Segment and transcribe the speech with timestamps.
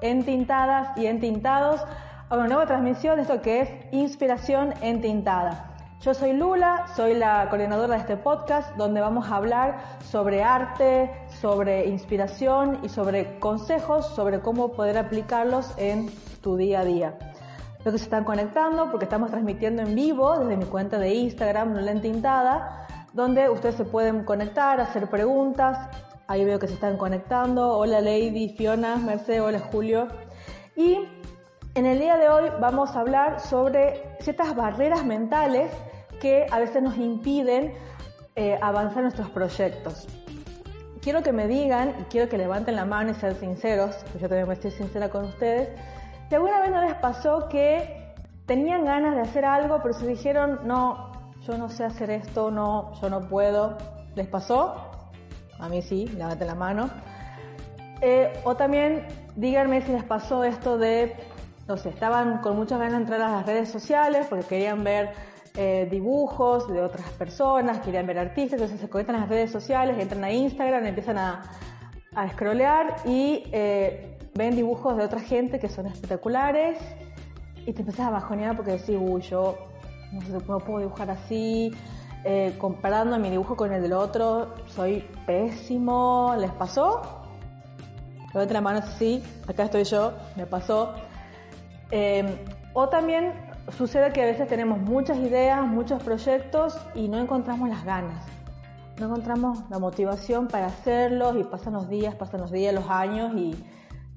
[0.00, 1.80] Entintadas y entintados
[2.28, 5.70] a una nueva transmisión de esto que es Inspiración Entintada.
[6.00, 11.10] Yo soy Lula, soy la coordinadora de este podcast donde vamos a hablar sobre arte,
[11.40, 16.10] sobre inspiración y sobre consejos sobre cómo poder aplicarlos en
[16.40, 17.18] tu día a día.
[17.84, 21.74] Los que se están conectando, porque estamos transmitiendo en vivo desde mi cuenta de Instagram,
[21.74, 25.78] Lula Entintada, donde ustedes se pueden conectar, hacer preguntas.
[26.30, 27.76] Ahí veo que se están conectando.
[27.76, 30.06] Hola Lady, Fiona, Mercedes, hola Julio.
[30.76, 31.08] Y
[31.74, 35.72] en el día de hoy vamos a hablar sobre ciertas barreras mentales
[36.20, 37.74] que a veces nos impiden
[38.36, 40.06] eh, avanzar nuestros proyectos.
[41.02, 44.28] Quiero que me digan, y quiero que levanten la mano y sean sinceros, porque yo
[44.28, 45.70] también me estoy sincera con ustedes,
[46.28, 48.14] si alguna vez no les pasó que
[48.46, 52.92] tenían ganas de hacer algo, pero se dijeron, no, yo no sé hacer esto, no,
[53.02, 53.76] yo no puedo.
[54.14, 54.89] ¿Les pasó?
[55.60, 56.90] A mí sí, levanten la mano.
[58.00, 61.14] Eh, o también díganme si les pasó esto de,
[61.68, 65.10] no sé, estaban con muchas ganas de entrar a las redes sociales porque querían ver
[65.56, 69.98] eh, dibujos de otras personas, querían ver artistas, entonces se conectan a las redes sociales,
[69.98, 71.42] entran a Instagram, empiezan a,
[72.14, 76.78] a scrollear y eh, ven dibujos de otra gente que son espectaculares
[77.66, 79.58] y te empiezas a bajonear porque decís, uy, yo
[80.12, 81.72] no, sé, no puedo dibujar así,
[82.24, 87.20] eh, comparando mi dibujo con el del otro, soy pésimo, ¿les pasó?
[88.32, 90.94] La mano, sí, acá estoy yo, me pasó.
[91.90, 92.44] Eh,
[92.74, 93.32] o también
[93.76, 98.24] sucede que a veces tenemos muchas ideas, muchos proyectos y no encontramos las ganas.
[98.98, 103.32] No encontramos la motivación para hacerlos y pasan los días, pasan los días, los años
[103.34, 103.56] y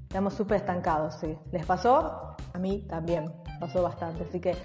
[0.03, 1.15] estamos súper estancados.
[1.15, 1.37] ¿sí?
[1.51, 2.35] ¿Les pasó?
[2.53, 4.25] A mí también, pasó bastante.
[4.25, 4.55] Así que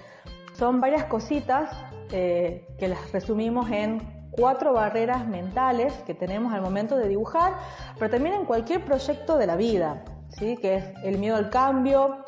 [0.59, 1.71] son varias cositas
[2.11, 7.53] eh, que las resumimos en cuatro barreras mentales que tenemos al momento de dibujar,
[7.97, 10.03] pero también en cualquier proyecto de la vida,
[10.37, 10.57] ¿sí?
[10.57, 12.25] que es el miedo al cambio,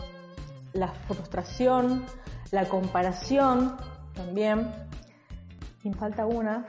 [0.72, 2.06] la frustración,
[2.52, 3.76] la comparación
[4.14, 4.72] también.
[5.84, 6.66] Y falta una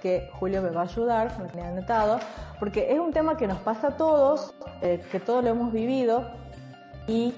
[0.00, 2.20] que Julio me va a ayudar, me he anotado,
[2.60, 6.30] porque es un tema que nos pasa a todos, eh, que todos lo hemos vivido
[7.08, 7.34] y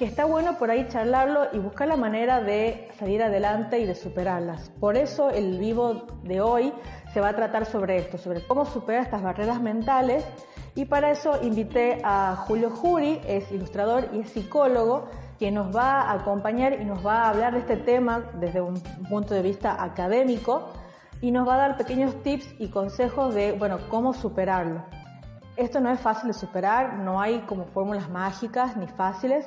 [0.00, 3.94] que está bueno por ahí charlarlo y buscar la manera de salir adelante y de
[3.94, 4.70] superarlas.
[4.80, 6.72] Por eso el vivo de hoy
[7.12, 10.24] se va a tratar sobre esto, sobre cómo superar estas barreras mentales
[10.74, 16.00] y para eso invité a Julio Juri, es ilustrador y es psicólogo, que nos va
[16.00, 19.84] a acompañar y nos va a hablar de este tema desde un punto de vista
[19.84, 20.70] académico
[21.20, 24.82] y nos va a dar pequeños tips y consejos de, bueno, cómo superarlo.
[25.56, 29.46] Esto no es fácil de superar, no hay como fórmulas mágicas ni fáciles,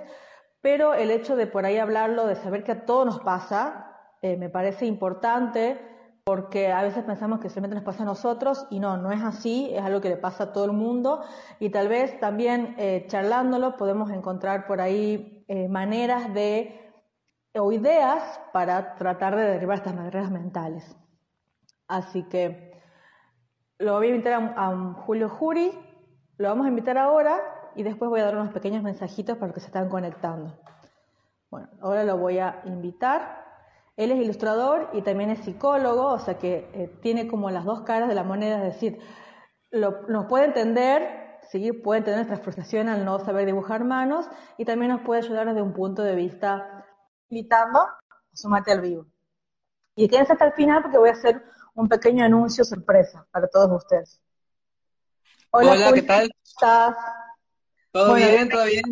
[0.64, 4.38] pero el hecho de por ahí hablarlo, de saber que a todos nos pasa, eh,
[4.38, 5.78] me parece importante
[6.24, 9.70] porque a veces pensamos que solamente nos pasa a nosotros y no, no es así,
[9.74, 11.22] es algo que le pasa a todo el mundo
[11.60, 16.80] y tal vez también eh, charlándolo podemos encontrar por ahí eh, maneras de
[17.56, 20.96] o ideas para tratar de derribar estas barreras mentales.
[21.90, 22.82] Así que
[23.80, 25.78] lo voy a invitar a, a Julio Juri,
[26.38, 29.56] lo vamos a invitar ahora y después voy a dar unos pequeños mensajitos para los
[29.56, 30.58] que se están conectando.
[31.50, 33.44] Bueno, ahora lo voy a invitar.
[33.96, 37.82] Él es ilustrador y también es psicólogo, o sea que eh, tiene como las dos
[37.82, 39.00] caras de la moneda, es decir,
[39.70, 41.72] lo, nos puede entender, ¿sí?
[41.72, 45.62] puede entender nuestra frustración al no saber dibujar manos y también nos puede ayudar desde
[45.62, 46.86] un punto de vista
[47.30, 48.00] invitando a
[48.34, 49.06] sumarte al vivo.
[49.96, 51.44] Y quédense hasta el final porque voy a hacer
[51.76, 54.20] un pequeño anuncio sorpresa para todos ustedes.
[55.52, 56.30] Hola, Hola ¿qué tal?
[56.30, 56.96] ¿Cómo estás?
[57.94, 58.50] ¿Todo bueno, bien?
[58.50, 58.84] ¿Todo bien?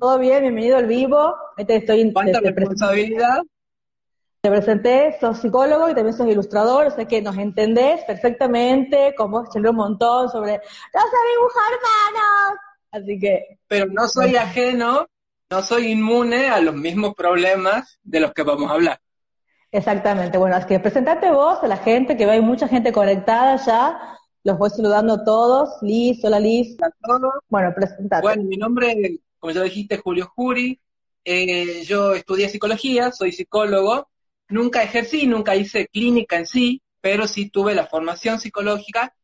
[0.00, 1.36] Todo bien, bienvenido al vivo.
[1.64, 3.40] Te estoy ¿Cuánta te, responsabilidad?
[4.40, 9.48] Te presenté, sos psicólogo y también sos ilustrador, o sea que nos entendés perfectamente, como
[9.48, 12.58] charlé un montón sobre no sé dibujar manos.
[12.90, 13.58] Así que.
[13.68, 15.06] Pero no soy ajeno,
[15.48, 19.00] no soy inmune a los mismos problemas de los que vamos a hablar.
[19.70, 24.18] Exactamente, bueno, es que presentate vos a la gente, que hay mucha gente conectada ya,
[24.44, 25.70] los voy saludando a todos.
[25.82, 26.76] Liz, hola Liz.
[26.78, 27.34] Hola a todos.
[27.48, 28.22] Bueno, presentate.
[28.22, 30.80] Bueno, mi nombre, como ya dijiste, es Julio Juri.
[31.24, 34.08] Eh, yo estudié psicología, soy psicólogo.
[34.48, 39.14] Nunca ejercí, nunca hice clínica en sí, pero sí tuve la formación psicológica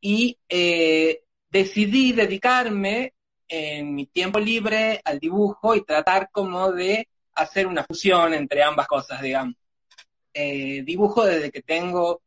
[0.00, 3.14] y eh, decidí dedicarme
[3.48, 8.86] en mi tiempo libre al dibujo y tratar como de hacer una fusión entre ambas
[8.86, 9.56] cosas, digamos.
[10.32, 12.22] Eh, dibujo desde que tengo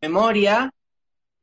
[0.00, 0.70] memoria,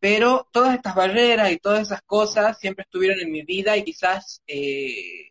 [0.01, 4.41] pero todas estas barreras y todas esas cosas siempre estuvieron en mi vida y quizás
[4.47, 5.29] eh,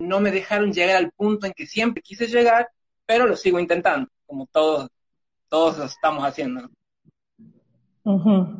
[0.00, 2.68] no me dejaron llegar al punto en que siempre quise llegar,
[3.06, 4.88] pero lo sigo intentando, como todos,
[5.48, 6.68] todos estamos haciendo.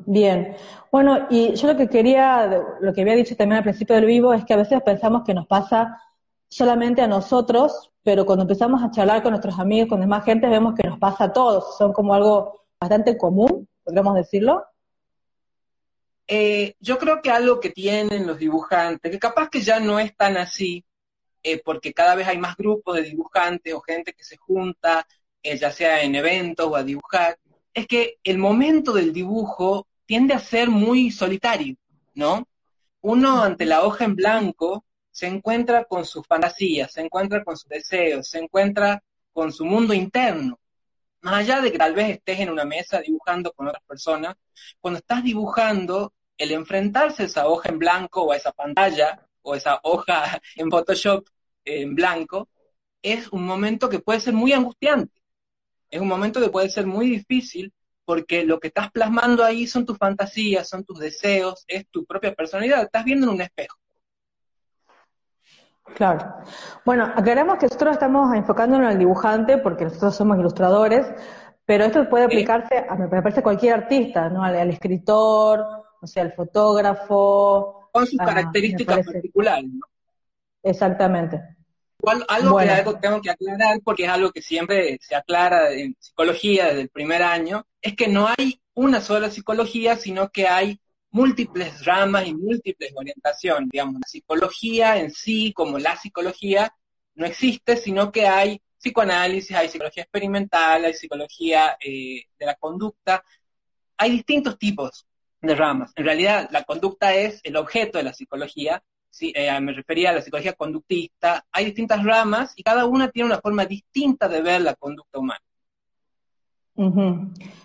[0.06, 0.54] Bien.
[0.92, 4.32] Bueno, y yo lo que quería, lo que había dicho también al principio del vivo,
[4.32, 6.00] es que a veces pensamos que nos pasa
[6.48, 10.74] solamente a nosotros, pero cuando empezamos a charlar con nuestros amigos, con demás gente, vemos
[10.76, 11.76] que nos pasa a todos.
[11.78, 14.66] Son como algo bastante común, podríamos decirlo.
[16.26, 20.16] Eh, yo creo que algo que tienen los dibujantes, que capaz que ya no es
[20.16, 20.84] tan así,
[21.42, 25.06] eh, porque cada vez hay más grupos de dibujantes o gente que se junta,
[25.42, 27.38] eh, ya sea en eventos o a dibujar,
[27.74, 31.76] es que el momento del dibujo tiende a ser muy solitario,
[32.14, 32.46] ¿no?
[33.00, 37.68] Uno ante la hoja en blanco se encuentra con sus fantasías, se encuentra con sus
[37.68, 39.02] deseos, se encuentra
[39.32, 40.58] con su mundo interno.
[41.22, 44.36] Más allá de que tal vez estés en una mesa dibujando con otras personas,
[44.80, 49.54] cuando estás dibujando, el enfrentarse a esa hoja en blanco o a esa pantalla o
[49.54, 51.26] esa hoja en Photoshop
[51.64, 52.48] en blanco,
[53.02, 55.20] es un momento que puede ser muy angustiante.
[55.90, 57.72] Es un momento que puede ser muy difícil
[58.04, 62.34] porque lo que estás plasmando ahí son tus fantasías, son tus deseos, es tu propia
[62.34, 63.81] personalidad, estás viendo en un espejo.
[65.94, 66.36] Claro.
[66.84, 71.06] Bueno, aclaramos que nosotros estamos enfocándonos en el dibujante porque nosotros somos ilustradores,
[71.64, 74.42] pero esto puede aplicarse a, me parece, cualquier artista, ¿no?
[74.42, 75.64] Al, escritor,
[76.00, 77.88] o sea, al fotógrafo.
[77.92, 79.86] Con sus características particulares, ¿no?
[80.62, 81.40] Exactamente.
[82.28, 86.66] algo que algo tengo que aclarar, porque es algo que siempre se aclara en psicología
[86.66, 90.80] desde el primer año, es que no hay una sola psicología, sino que hay
[91.12, 93.68] múltiples ramas y múltiples orientaciones.
[93.70, 96.74] Digamos, la psicología en sí, como la psicología,
[97.14, 103.22] no existe, sino que hay psicoanálisis, hay psicología experimental, hay psicología eh, de la conducta.
[103.98, 105.06] Hay distintos tipos
[105.40, 105.92] de ramas.
[105.94, 108.82] En realidad, la conducta es el objeto de la psicología.
[109.10, 109.32] ¿sí?
[109.36, 111.44] Eh, me refería a la psicología conductista.
[111.52, 115.42] Hay distintas ramas y cada una tiene una forma distinta de ver la conducta humana.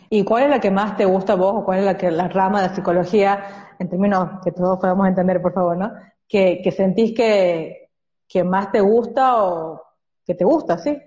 [0.09, 2.09] ¿Y cuál es la que más te gusta a vos o cuál es la, que,
[2.11, 5.91] la rama de psicología, en términos que todos podamos entender, por favor, ¿no?
[6.27, 7.89] Que, sentís que,
[8.27, 9.81] que más te gusta o
[10.25, 10.97] que te gusta, ¿sí?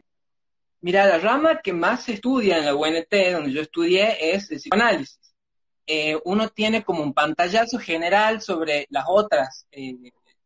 [0.82, 4.58] Mira, la rama que más se estudia en la UNT, donde yo estudié, es el
[4.58, 5.35] psicoanálisis.
[5.87, 9.96] Eh, uno tiene como un pantallazo general sobre las otras, eh,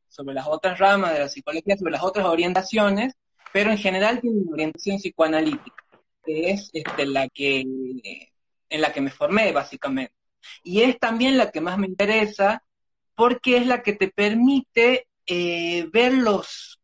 [0.08, 3.14] sobre las otras ramas de la psicología, sobre las otras orientaciones,
[3.52, 5.84] pero en general tiene una orientación psicoanalítica,
[6.24, 7.64] que es este, la que
[8.74, 10.14] en la que me formé, básicamente.
[10.64, 12.62] Y es también la que más me interesa
[13.14, 16.80] porque es la que te permite eh, ver los,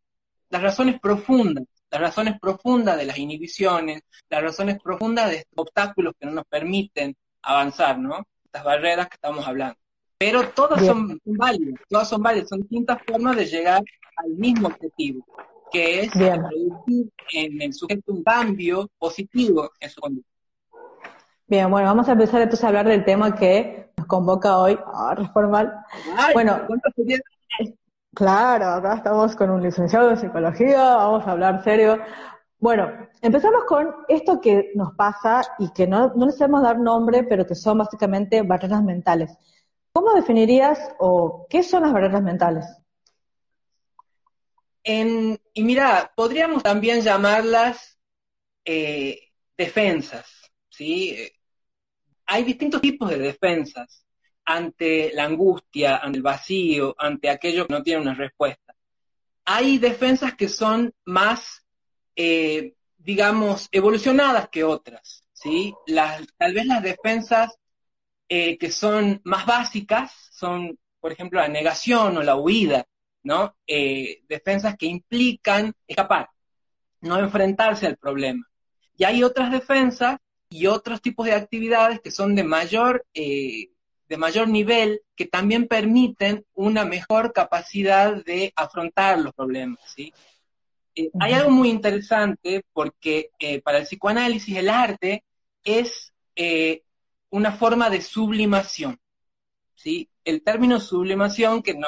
[0.50, 6.14] las razones profundas, las razones profundas de las inhibiciones, las razones profundas de estos obstáculos
[6.18, 8.24] que no nos permiten avanzar, ¿no?
[8.44, 9.76] Estas barreras que estamos hablando.
[10.16, 13.82] Pero todas son, válidas, todas son válidas, son distintas formas de llegar
[14.16, 15.26] al mismo objetivo,
[15.72, 20.29] que es producir en el sujeto un cambio positivo en su conducta.
[21.50, 25.16] Bien, bueno, vamos a empezar entonces a hablar del tema que nos convoca hoy, a
[25.16, 25.84] reformal.
[26.32, 26.60] bueno,
[28.14, 31.98] claro, acá estamos con un licenciado en psicología, vamos a hablar serio.
[32.60, 32.88] Bueno,
[33.20, 37.56] empezamos con esto que nos pasa y que no, no sabemos dar nombre, pero que
[37.56, 39.36] son básicamente barreras mentales.
[39.92, 42.64] ¿Cómo definirías o qué son las barreras mentales?
[44.84, 47.98] En, y mira, podríamos también llamarlas
[48.64, 49.18] eh,
[49.58, 51.16] defensas, ¿sí?
[52.30, 54.04] Hay distintos tipos de defensas
[54.44, 58.72] ante la angustia, ante el vacío, ante aquello que no tiene una respuesta.
[59.44, 61.66] Hay defensas que son más,
[62.14, 65.74] eh, digamos, evolucionadas que otras, ¿sí?
[66.38, 67.58] Tal vez las defensas
[68.28, 72.86] eh, que son más básicas son, por ejemplo, la negación o la huida,
[73.24, 73.56] ¿no?
[73.66, 76.30] Eh, defensas que implican escapar,
[77.00, 78.46] no enfrentarse al problema.
[78.96, 80.18] Y hay otras defensas
[80.50, 83.70] y otros tipos de actividades que son de mayor, eh,
[84.08, 89.78] de mayor nivel, que también permiten una mejor capacidad de afrontar los problemas.
[89.94, 90.12] ¿sí?
[90.96, 95.24] Eh, hay algo muy interesante porque eh, para el psicoanálisis el arte
[95.62, 96.12] es
[97.30, 98.98] una forma de sublimación.
[99.76, 100.10] ¿sí?
[100.24, 101.86] El término sublimación, que no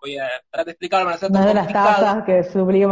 [0.00, 2.44] voy a tratar de explicarlo, no de las tazas que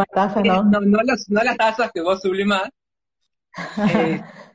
[0.08, 0.64] tazas, ¿no?
[0.64, 2.70] no, no, las, no las tazas que vos sublimás.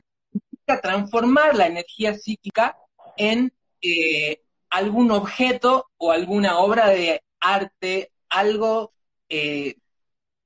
[0.66, 2.76] transformar la energía psíquica
[3.16, 8.92] en eh, algún objeto o alguna obra de arte, algo
[9.28, 9.76] eh,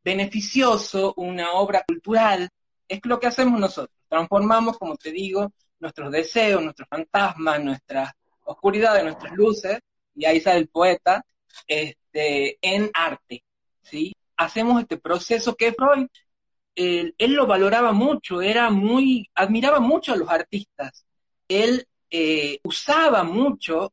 [0.02, 2.48] beneficioso, una obra cultural.
[2.88, 3.96] Es lo que hacemos nosotros.
[4.08, 8.12] Transformamos, como te digo, nuestros deseos, nuestros fantasmas, nuestras
[8.44, 9.80] oscuridades, nuestras luces,
[10.14, 11.24] y ahí sale el poeta,
[11.66, 13.44] este, en arte.
[13.82, 14.12] ¿sí?
[14.36, 16.06] Hacemos este proceso que Freud,
[16.76, 21.04] él, lo valoraba mucho, era muy, admiraba mucho a los artistas.
[21.48, 23.92] Él eh, usaba mucho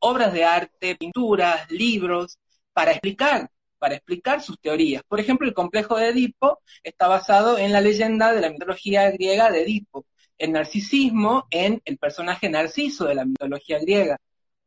[0.00, 2.38] obras de arte, pinturas, libros,
[2.72, 5.02] para explicar, para explicar sus teorías.
[5.08, 9.50] Por ejemplo, el complejo de Edipo está basado en la leyenda de la mitología griega
[9.50, 10.06] de Edipo,
[10.38, 14.18] el narcisismo en el personaje Narciso de la mitología griega.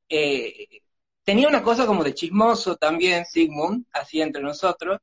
[0.09, 0.81] Eh,
[1.23, 4.99] tenía una cosa como de chismoso también, Sigmund, así entre nosotros.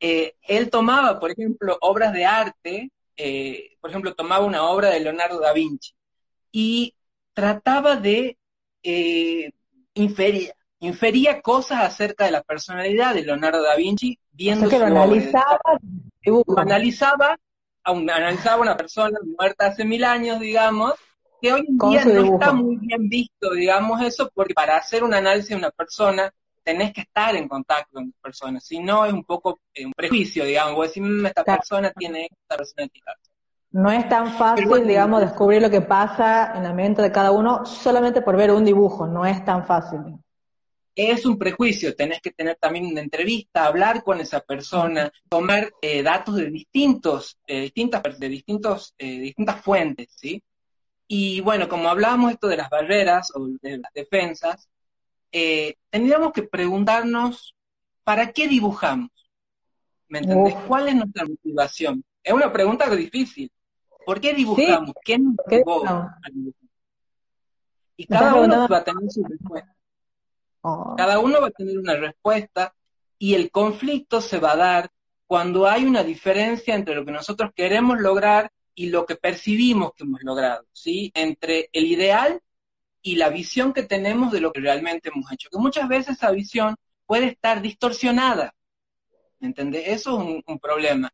[0.00, 5.00] Eh, él tomaba, por ejemplo, obras de arte, eh, por ejemplo, tomaba una obra de
[5.00, 5.92] Leonardo da Vinci
[6.52, 6.94] y
[7.34, 8.36] trataba de
[9.94, 15.58] inferir, infería cosas acerca de la personalidad de Leonardo da Vinci viendo que lo analizaba,
[16.56, 17.38] analizaba,
[17.84, 20.94] analizaba una persona muerta hace mil años, digamos,
[21.40, 25.14] que hoy en día no está muy bien visto, digamos eso, porque para hacer un
[25.14, 26.32] análisis de una persona
[26.68, 29.92] tenés que estar en contacto con la persona, si no es un poco eh, un
[29.92, 33.14] prejuicio, digamos, vos decís, mm, esta persona tiene esta personalidad.
[33.70, 37.64] No es tan fácil, digamos, descubrir lo que pasa en la mente de cada uno
[37.64, 40.18] solamente por ver un dibujo, no es tan fácil
[40.98, 46.02] es un prejuicio, tenés que tener también una entrevista, hablar con esa persona, tomar eh,
[46.02, 50.42] datos de distintos, eh, distintas, de distintos, eh, distintas fuentes, ¿sí?
[51.06, 54.68] Y bueno, como hablábamos esto de las barreras o de las defensas,
[55.30, 57.54] tendríamos que preguntarnos,
[58.04, 59.10] ¿para qué dibujamos?
[60.08, 60.54] ¿Me entendés?
[60.66, 62.04] ¿Cuál es nuestra motivación?
[62.22, 63.50] Es una pregunta difícil.
[64.06, 64.92] ¿Por qué dibujamos?
[65.04, 65.36] ¿Qué nos
[67.96, 69.76] Y cada uno va a tener su respuesta.
[70.62, 70.94] Oh.
[70.96, 72.74] Cada uno va a tener una respuesta
[73.18, 74.90] y el conflicto se va a dar
[75.26, 80.04] cuando hay una diferencia entre lo que nosotros queremos lograr y lo que percibimos que
[80.04, 81.12] hemos logrado, ¿sí?
[81.14, 82.40] Entre el ideal
[83.12, 85.48] y la visión que tenemos de lo que realmente hemos hecho.
[85.50, 88.54] Que muchas veces esa visión puede estar distorsionada,
[89.40, 89.84] ¿me entiendes?
[89.86, 91.10] Eso es un problema.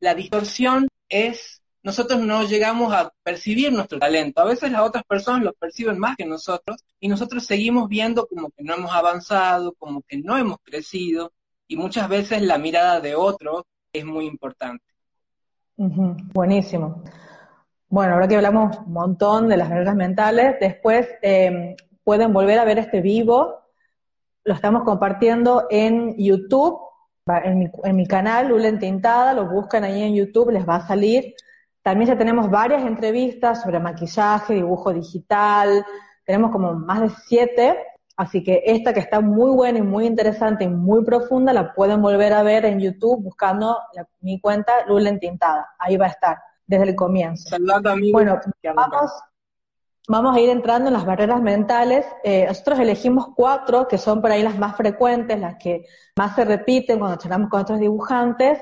[0.00, 4.40] La distorsión es nosotros no llegamos a percibir nuestro talento.
[4.40, 8.50] A veces las otras personas lo perciben más que nosotros y nosotros seguimos viendo como
[8.50, 11.32] que no hemos avanzado, como que no hemos crecido
[11.68, 14.84] y muchas veces la mirada de otro es muy importante.
[15.76, 17.04] Buenísimo.
[17.96, 22.66] Bueno, ahora que hablamos un montón de las reglas mentales, después eh, pueden volver a
[22.66, 23.62] ver este vivo.
[24.44, 26.78] Lo estamos compartiendo en YouTube,
[27.26, 30.86] en mi, en mi canal, Lula Entintada, lo buscan ahí en YouTube, les va a
[30.86, 31.32] salir.
[31.80, 35.82] También ya tenemos varias entrevistas sobre maquillaje, dibujo digital,
[36.26, 37.78] tenemos como más de siete,
[38.14, 42.02] así que esta que está muy buena y muy interesante y muy profunda la pueden
[42.02, 43.78] volver a ver en YouTube buscando
[44.20, 46.36] mi cuenta Lula Entintada, ahí va a estar
[46.66, 47.56] desde el comienzo.
[48.12, 48.40] Bueno,
[48.74, 49.12] vamos,
[50.08, 52.06] vamos a ir entrando en las barreras mentales.
[52.24, 56.44] Eh, nosotros elegimos cuatro que son por ahí las más frecuentes, las que más se
[56.44, 58.60] repiten cuando charlamos con otros dibujantes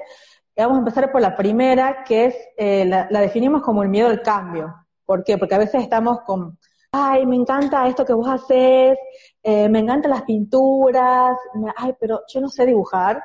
[0.56, 4.23] vamos a empezar por la primera, que es, eh, la, definimos como el miedo al
[4.23, 4.75] cambio.
[5.04, 5.37] ¿Por qué?
[5.37, 6.58] Porque a veces estamos con,
[6.92, 8.96] ay, me encanta esto que vos haces,
[9.42, 11.37] eh, me encantan las pinturas,
[11.76, 13.23] ay, pero yo no sé dibujar,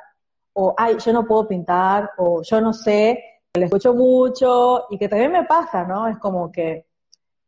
[0.52, 3.22] o ay, yo no puedo pintar, o yo no sé,
[3.54, 6.06] le escucho mucho, y que también me pasa, ¿no?
[6.06, 6.86] Es como que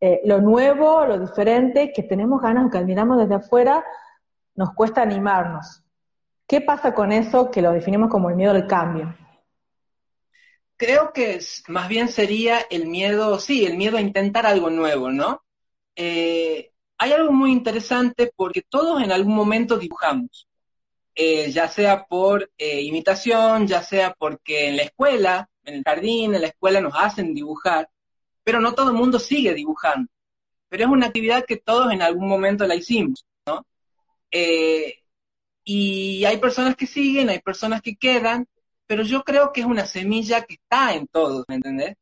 [0.00, 3.84] eh, lo nuevo, lo diferente, que tenemos ganas, que admiramos desde afuera,
[4.56, 5.82] nos cuesta animarnos.
[6.46, 9.14] ¿Qué pasa con eso que lo definimos como el miedo al cambio?
[10.76, 15.44] creo que más bien sería el miedo, sí, el miedo a intentar algo nuevo, ¿no?
[15.94, 20.48] Eh, hay algo muy interesante porque todos en algún momento dibujamos,
[21.14, 26.42] eh, ya sea por imitación, ya sea porque en la escuela, en el jardín, en
[26.42, 27.88] la escuela nos hacen dibujar,
[28.44, 30.10] pero no todo el mundo sigue dibujando.
[30.68, 33.64] Pero es una actividad que todos en algún momento la hicimos, ¿no?
[35.64, 38.48] y hay personas que siguen, hay personas que quedan,
[38.86, 41.96] pero yo creo que es una semilla que está en todos, ¿me entendés?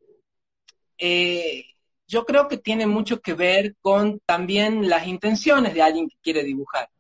[0.99, 1.65] Eh,
[2.07, 6.43] yo creo que tiene mucho que ver con también las intenciones de alguien que quiere
[6.45, 6.91] dibujar.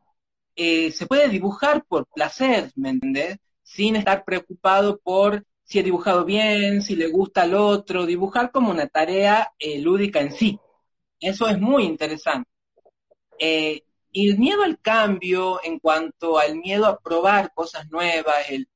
[0.56, 3.38] Eh, se puede dibujar por placer, ¿me entendés?
[3.62, 8.72] Sin estar preocupado por si he dibujado bien, si le gusta al otro, dibujar como
[8.72, 10.58] una tarea eh, lúdica en sí.
[11.20, 12.50] Eso es muy interesante.
[13.38, 18.68] y el miedo al cambio en cuanto al miedo a probar cosas nuevas, el,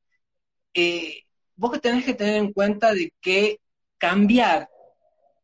[0.72, 1.24] eh,
[1.56, 3.58] vos que tenés que tener en cuenta de que
[3.98, 4.68] cambiar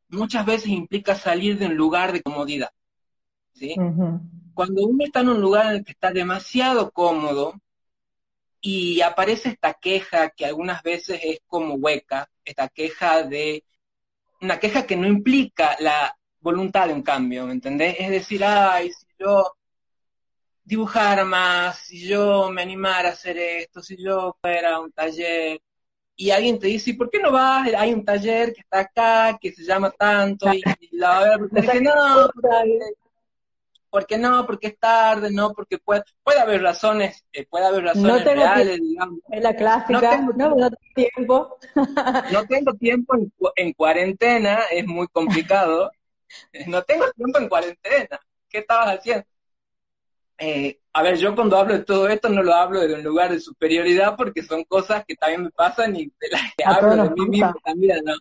[0.09, 2.71] muchas veces implica salir de un lugar de comodidad.
[3.55, 3.75] ¿sí?
[4.55, 7.55] Cuando uno está en un lugar en el que está demasiado cómodo
[8.61, 13.65] y aparece esta queja que algunas veces es como hueca, esta queja de
[14.41, 17.97] una queja que no implica la voluntad de un cambio, ¿me entendés?
[17.99, 19.57] Es decir, ay, si yo
[20.65, 25.61] dibujara más, si yo me animara a hacer esto, si yo fuera a un taller,
[26.17, 27.73] y alguien te dice, ¿por qué no vas?
[27.75, 30.63] Hay un taller que está acá, que se llama tanto, y,
[30.93, 31.41] la verdad,
[31.83, 32.51] no, ¿por
[34.07, 34.47] qué no?
[34.47, 39.19] Porque es tarde, no, porque puede, puede haber razones, eh, puede haber razones reales, digamos.
[39.31, 41.59] Es la clásica, no tengo, no, tiempo.
[42.33, 45.91] no tengo tiempo en, en, cuarentena, es muy complicado.
[46.67, 48.21] no tengo tiempo en cuarentena.
[48.49, 49.25] ¿Qué estabas haciendo?
[50.39, 53.31] Eh, a ver, yo cuando hablo de todo esto no lo hablo de un lugar
[53.31, 57.11] de superioridad porque son cosas que también me pasan y de las que hablo de
[57.11, 58.15] mí mismo también, ¿no?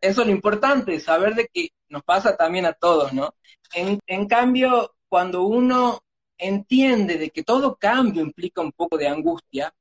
[0.00, 3.34] Eso es lo importante, saber de que nos pasa también a todos, ¿no?
[3.76, 6.00] En, cambio, cuando uno
[6.38, 9.74] entiende de que todo cambio implica un poco de angustia,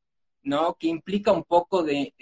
[0.44, 0.76] ¿no?
[0.76, 2.14] Que implica un poco de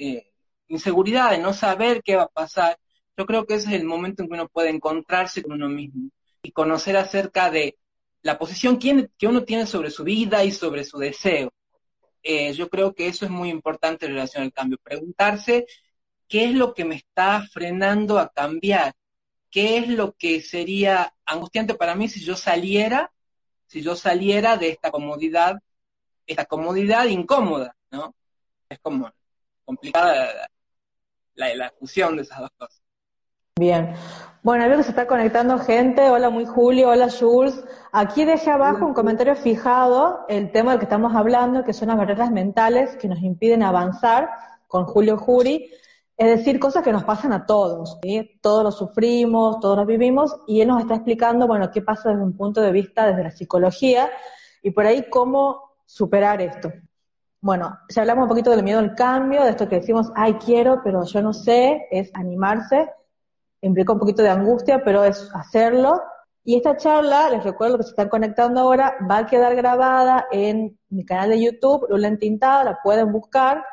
[0.67, 2.77] inseguridad, de no saber qué va a pasar,
[3.17, 6.09] yo creo que ese es el momento en que uno puede encontrarse con uno mismo
[6.41, 7.77] y conocer acerca de
[8.21, 11.51] la posición que uno tiene sobre su vida y sobre su deseo.
[12.23, 14.77] Eh, yo creo que eso es muy importante en relación al cambio.
[14.81, 15.65] Preguntarse
[16.27, 18.93] qué es lo que me está frenando a cambiar,
[19.53, 23.13] qué es lo que sería angustiante para mí si yo saliera,
[23.67, 25.61] si yo saliera de esta comodidad,
[26.25, 28.15] esta comodidad incómoda, ¿no?
[28.67, 29.11] Es como
[29.63, 30.49] complicada
[31.35, 32.81] la, la fusión de esas dos cosas.
[33.55, 33.93] Bien.
[34.41, 36.09] Bueno, veo que se está conectando gente.
[36.09, 36.89] Hola, muy Julio.
[36.89, 37.63] Hola, Jules.
[37.91, 41.97] Aquí dejé abajo un comentario fijado, el tema del que estamos hablando, que son las
[41.97, 44.31] barreras mentales que nos impiden avanzar
[44.67, 45.71] con Julio Juri.
[46.23, 47.99] Es decir, cosas que nos pasan a todos.
[48.41, 52.23] Todos lo sufrimos, todos lo vivimos, y él nos está explicando, bueno, qué pasa desde
[52.23, 54.09] un punto de vista desde la psicología
[54.61, 56.71] y por ahí cómo superar esto.
[57.41, 60.79] Bueno, ya hablamos un poquito del miedo al cambio, de esto que decimos, ay, quiero,
[60.81, 62.89] pero yo no sé, es animarse
[63.59, 66.01] implica un poquito de angustia, pero es hacerlo.
[66.45, 70.77] Y esta charla, les recuerdo que se están conectando ahora, va a quedar grabada en
[70.89, 73.65] mi canal de YouTube, Lula Entintada, la pueden buscar,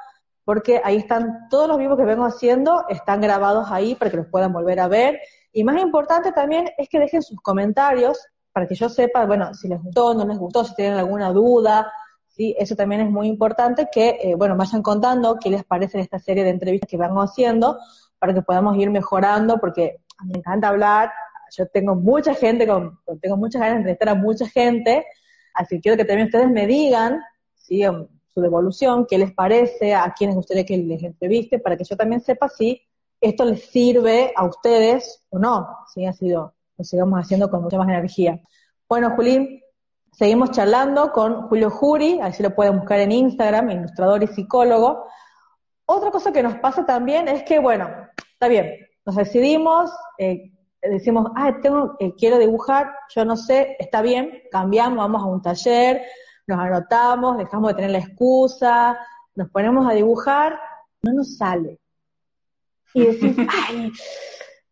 [0.51, 4.27] porque ahí están todos los vivos que vengo haciendo, están grabados ahí para que los
[4.27, 5.21] puedan volver a ver.
[5.53, 8.19] Y más importante también es que dejen sus comentarios
[8.51, 11.93] para que yo sepa, bueno, si les gustó, no les gustó, si tienen alguna duda,
[12.27, 12.53] ¿sí?
[12.59, 16.43] Eso también es muy importante que, eh, bueno, vayan contando qué les parece esta serie
[16.43, 17.79] de entrevistas que vengo haciendo,
[18.19, 21.13] para que podamos ir mejorando, porque a mí me encanta hablar,
[21.57, 25.07] yo tengo mucha gente, con, tengo muchas ganas de entrevistar a mucha gente,
[25.55, 27.21] así que quiero que también ustedes me digan,
[27.55, 27.85] ¿sí?
[28.33, 32.21] Su devolución, qué les parece, a quiénes gustaría que les entreviste, para que yo también
[32.21, 32.81] sepa si
[33.21, 37.77] esto les sirve a ustedes o no, si ha sido, lo sigamos haciendo con mucha
[37.77, 38.41] más energía.
[38.89, 39.61] Bueno, Julín,
[40.13, 45.05] seguimos charlando con Julio Juri, así lo pueden buscar en Instagram, ilustrador y psicólogo.
[45.87, 47.89] Otra cosa que nos pasa también es que, bueno,
[48.33, 54.03] está bien, nos decidimos, eh, decimos, ah, tengo, eh, quiero dibujar, yo no sé, está
[54.03, 56.03] bien, cambiamos, vamos a un taller,
[56.51, 58.99] nos anotamos, dejamos de tener la excusa,
[59.35, 60.61] nos ponemos a dibujar,
[61.03, 61.79] no nos sale.
[62.93, 63.37] Y decís,
[63.69, 63.93] ay,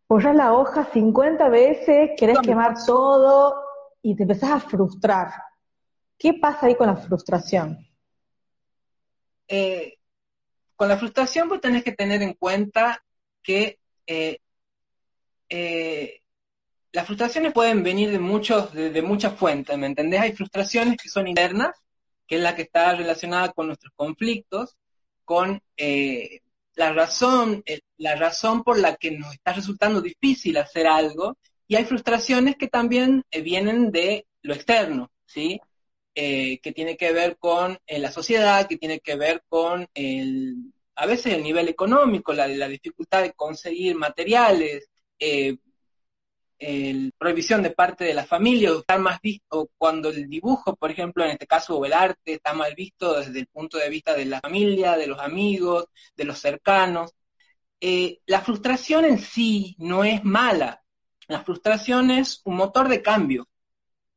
[0.07, 3.63] borras la hoja 50 veces, querés quemar todo
[4.01, 5.31] y te empezás a frustrar.
[6.17, 7.77] ¿Qué pasa ahí con la frustración?
[9.47, 9.97] Eh,
[10.75, 13.03] con la frustración vos tenés que tener en cuenta
[13.41, 14.39] que eh,
[15.49, 16.18] eh,
[16.91, 20.21] las frustraciones pueden venir de muchos, de, muchas fuentes, ¿me entendés?
[20.21, 21.75] Hay frustraciones que son internas,
[22.27, 24.75] que es la que está relacionada con nuestros conflictos,
[25.23, 26.41] con eh,
[26.75, 27.63] la razón,
[27.97, 32.67] la razón por la que nos está resultando difícil hacer algo, y hay frustraciones que
[32.67, 35.59] también vienen de lo externo, ¿sí?
[36.15, 40.73] Eh, que tiene que ver con eh, la sociedad, que tiene que ver con el,
[40.95, 45.57] a veces el nivel económico, la, la dificultad de conseguir materiales, eh,
[47.17, 51.23] prohibición de parte de la familia, o estar más visto, cuando el dibujo, por ejemplo,
[51.23, 54.25] en este caso, o el arte, está mal visto desde el punto de vista de
[54.25, 57.11] la familia, de los amigos, de los cercanos.
[58.25, 60.83] la frustración en sí no es mala,
[61.27, 63.47] la frustración es un motor de cambio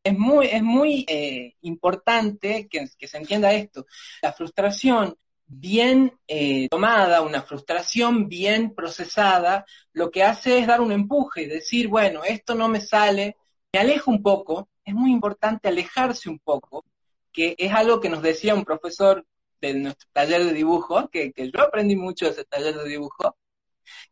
[0.05, 3.87] es muy, es muy eh, importante que, se entienda esto.
[4.21, 5.17] La frustración
[5.55, 11.88] bien eh, tomada, una frustración bien procesada, lo que hace es dar un empuje, decir,
[11.88, 13.37] bueno, esto no me sale,
[13.73, 16.85] me alejo un poco, es muy importante alejarse un poco,
[17.33, 19.27] que es algo que nos decía un profesor
[19.61, 23.37] de nuestro taller de dibujo, que, que yo aprendí mucho de ese taller de dibujo,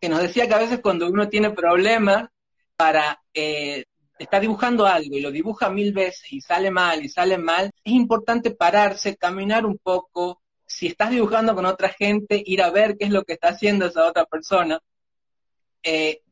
[0.01, 2.29] que nos decía que a veces cuando uno tiene problemas
[2.77, 3.85] para eh,
[4.19, 7.93] está dibujando algo y lo dibuja mil veces y sale mal y sale mal, es
[7.93, 10.43] importante pararse, caminar un poco.
[10.71, 13.87] Si estás dibujando con otra gente, ir a ver qué es lo que está haciendo
[13.87, 14.79] esa otra persona.
[15.83, 16.23] Eh,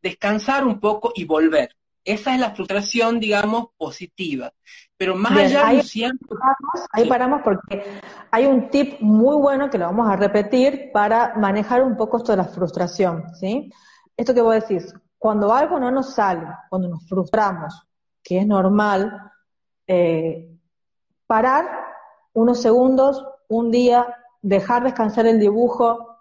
[0.00, 1.74] descansar un poco y volver.
[2.04, 4.52] Esa es la frustración, digamos, positiva.
[4.96, 9.78] Pero más allá ahí, de paramos, ahí paramos porque hay un tip muy bueno que
[9.78, 13.72] lo vamos a repetir para manejar un poco esto de la frustración, ¿sí?
[14.16, 17.74] Esto que vos decís, cuando algo no nos sale, cuando nos frustramos,
[18.22, 19.32] que es normal,
[19.88, 20.48] eh,
[21.26, 21.66] parar
[22.34, 24.06] unos segundos, un día,
[24.42, 26.14] dejar descansar el dibujo,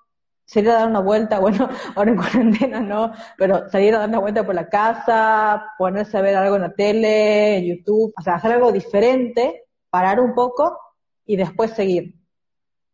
[0.45, 4.19] salir a dar una vuelta, bueno, ahora en cuarentena no, pero salir a dar una
[4.19, 8.35] vuelta por la casa, ponerse a ver algo en la tele, en YouTube, o sea,
[8.35, 10.77] hacer algo diferente, parar un poco
[11.25, 12.15] y después seguir.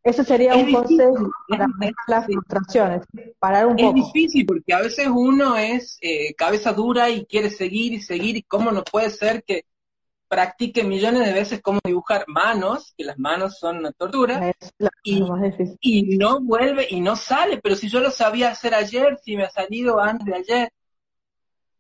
[0.02, 1.68] Ese sería un consejo para
[2.08, 3.02] las frustraciones,
[3.38, 3.90] parar un poco.
[3.90, 8.38] Es difícil porque a veces uno es eh, cabeza dura y quiere seguir y seguir
[8.38, 9.66] y cómo no puede ser que
[10.30, 14.54] practique millones de veces cómo dibujar manos, que las manos son una tortura,
[15.04, 15.24] y,
[15.82, 19.44] y, no vuelve y no sale, pero si yo lo sabía hacer ayer, si me
[19.44, 20.74] ha salido antes de ayer,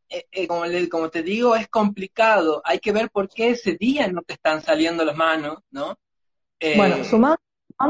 [0.09, 3.77] eh, eh, como, le, como te digo, es complicado, hay que ver por qué ese
[3.79, 5.95] día no te están saliendo las manos, ¿no?
[6.59, 7.37] Eh, bueno, sumando,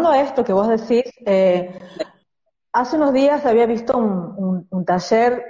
[0.10, 1.10] a esto que vos decís,
[2.74, 5.45] hace unos días había visto un, un, taller,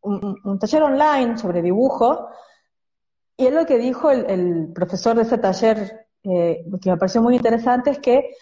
[0.00, 2.28] un, un taller online sobre dibujo,
[3.42, 7.34] y es lo que dijo el, profesor de ese taller, eh, que me pareció muy
[7.34, 8.36] interesante, es que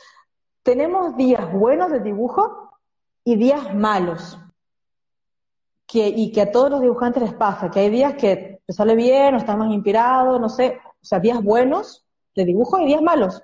[0.63, 2.79] tenemos días buenos de dibujo
[3.25, 4.39] y días malos.
[5.87, 8.95] Que, y que a todos los dibujantes les pasa, que hay días que te sale
[8.95, 13.01] bien o estás más inspirado, no sé, o sea, días buenos de dibujo y días
[13.01, 13.43] malos.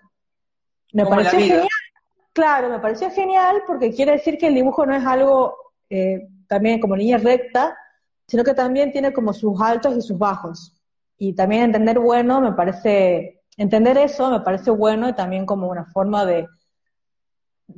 [0.93, 1.69] Me pareció genial.
[2.35, 5.57] Claro, me pareció genial porque quiere decir que el dibujo no es algo
[5.89, 7.75] eh, también como línea recta,
[8.27, 10.76] sino que también tiene como sus altos y sus bajos
[11.19, 15.87] y también entender bueno me parece, entender eso me parece bueno y también como una
[15.87, 16.47] forma de,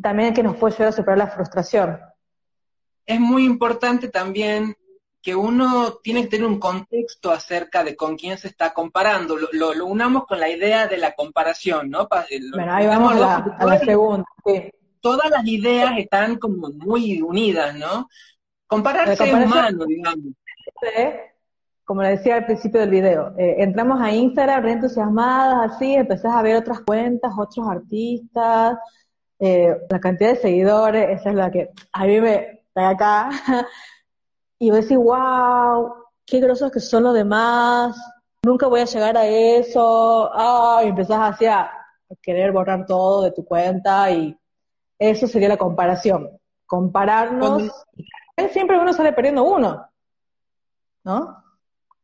[0.02, 1.98] también que nos puede ayudar a superar la frustración.
[3.06, 4.76] Es muy importante también
[5.22, 9.36] que uno tiene que tener un contexto acerca de con quién se está comparando.
[9.36, 12.08] Lo, lo, unamos con la idea de la comparación, ¿no?
[12.54, 14.24] bueno, ahí vamos a la, segunda.
[15.00, 18.08] Todas las ideas están como muy unidas, ¿no?
[18.66, 20.34] Compararse es humano, digamos
[21.88, 26.34] como le decía al principio del video, eh, entramos a Instagram re entusiasmadas, así, empezás
[26.34, 28.76] a ver otras cuentas, otros artistas,
[29.38, 33.30] eh, la cantidad de seguidores, esa es la que a mí me da acá.
[34.58, 35.94] y vos decís, wow,
[36.26, 37.96] qué grosos que son los demás,
[38.44, 41.72] nunca voy a llegar a eso, ah, y empezás así a
[42.20, 44.38] querer borrar todo de tu cuenta y
[44.98, 46.38] eso sería la comparación.
[46.66, 47.72] Compararnos,
[48.52, 49.88] siempre uno sale perdiendo uno,
[51.02, 51.47] ¿no?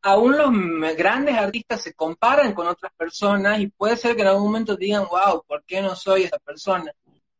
[0.05, 4.45] Aún los grandes artistas se comparan con otras personas y puede ser que en algún
[4.45, 6.93] momento digan, wow, ¿por qué no soy esa persona?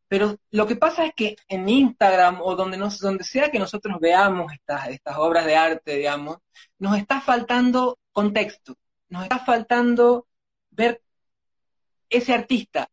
[0.07, 3.99] Pero lo que pasa es que en Instagram o donde, nos, donde sea que nosotros
[3.99, 6.37] veamos estas, estas obras de arte, digamos,
[6.79, 8.75] nos está faltando contexto,
[9.09, 10.27] nos está faltando
[10.71, 11.03] ver
[12.09, 12.89] ese artista,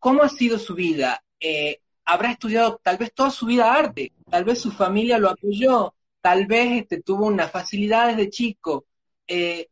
[0.00, 4.44] cómo ha sido su vida, eh, habrá estudiado tal vez toda su vida arte, tal
[4.44, 8.86] vez su familia lo apoyó, tal vez este, tuvo una facilidad desde chico.
[9.26, 9.68] Eh,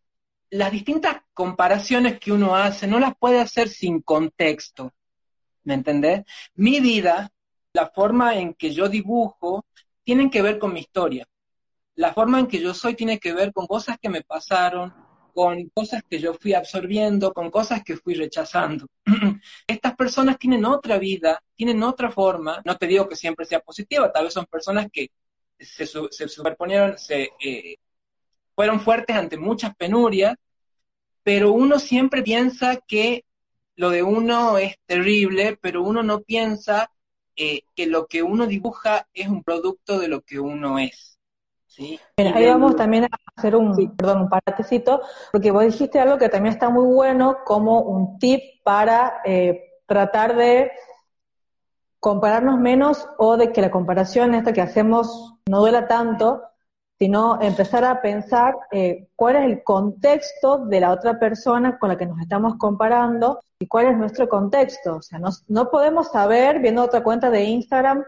[0.50, 4.92] las distintas comparaciones que uno hace no las puede hacer sin contexto.
[5.64, 6.24] ¿Me entendés?
[6.54, 7.32] Mi vida,
[7.72, 9.64] la forma en que yo dibujo,
[10.04, 11.26] tienen que ver con mi historia.
[11.94, 14.92] La forma en que yo soy tiene que ver con cosas que me pasaron,
[15.32, 18.88] con cosas que yo fui absorbiendo, con cosas que fui rechazando.
[19.66, 24.12] Estas personas tienen otra vida, tienen otra forma, no te digo que siempre sea positiva,
[24.12, 25.08] tal vez son personas que
[25.58, 25.86] se,
[26.28, 27.76] superponieron, se eh,
[28.54, 30.34] fueron fuertes ante muchas penurias,
[31.22, 33.24] pero uno siempre piensa que
[33.76, 36.90] lo de uno es terrible, pero uno no piensa
[37.36, 41.18] eh, que lo que uno dibuja es un producto de lo que uno es.
[41.66, 41.98] ¿sí?
[42.18, 45.00] ahí vamos también a hacer un, perdón, un paratecito,
[45.32, 50.36] porque vos dijiste algo que también está muy bueno como un tip para eh, tratar
[50.36, 50.70] de
[52.02, 56.42] compararnos menos o de que la comparación esta que hacemos no duela tanto,
[56.98, 61.96] sino empezar a pensar eh, cuál es el contexto de la otra persona con la
[61.96, 64.96] que nos estamos comparando y cuál es nuestro contexto.
[64.96, 68.02] O sea, no, no podemos saber, viendo otra cuenta de Instagram,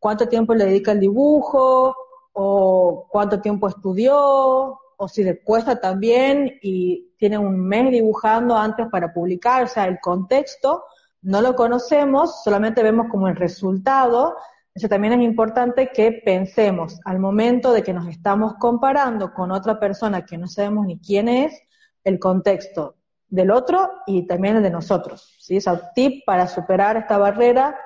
[0.00, 1.94] cuánto tiempo le dedica al dibujo
[2.32, 8.88] o cuánto tiempo estudió o si le cuesta también y tiene un mes dibujando antes
[8.90, 10.82] para publicar, o sea, el contexto
[11.26, 14.36] no lo conocemos, solamente vemos como el resultado,
[14.72, 19.80] Eso también es importante que pensemos al momento de que nos estamos comparando con otra
[19.80, 21.58] persona que no sabemos ni quién es,
[22.04, 25.34] el contexto del otro y también el de nosotros.
[25.40, 25.56] ¿sí?
[25.56, 27.76] Es un tip para superar esta barrera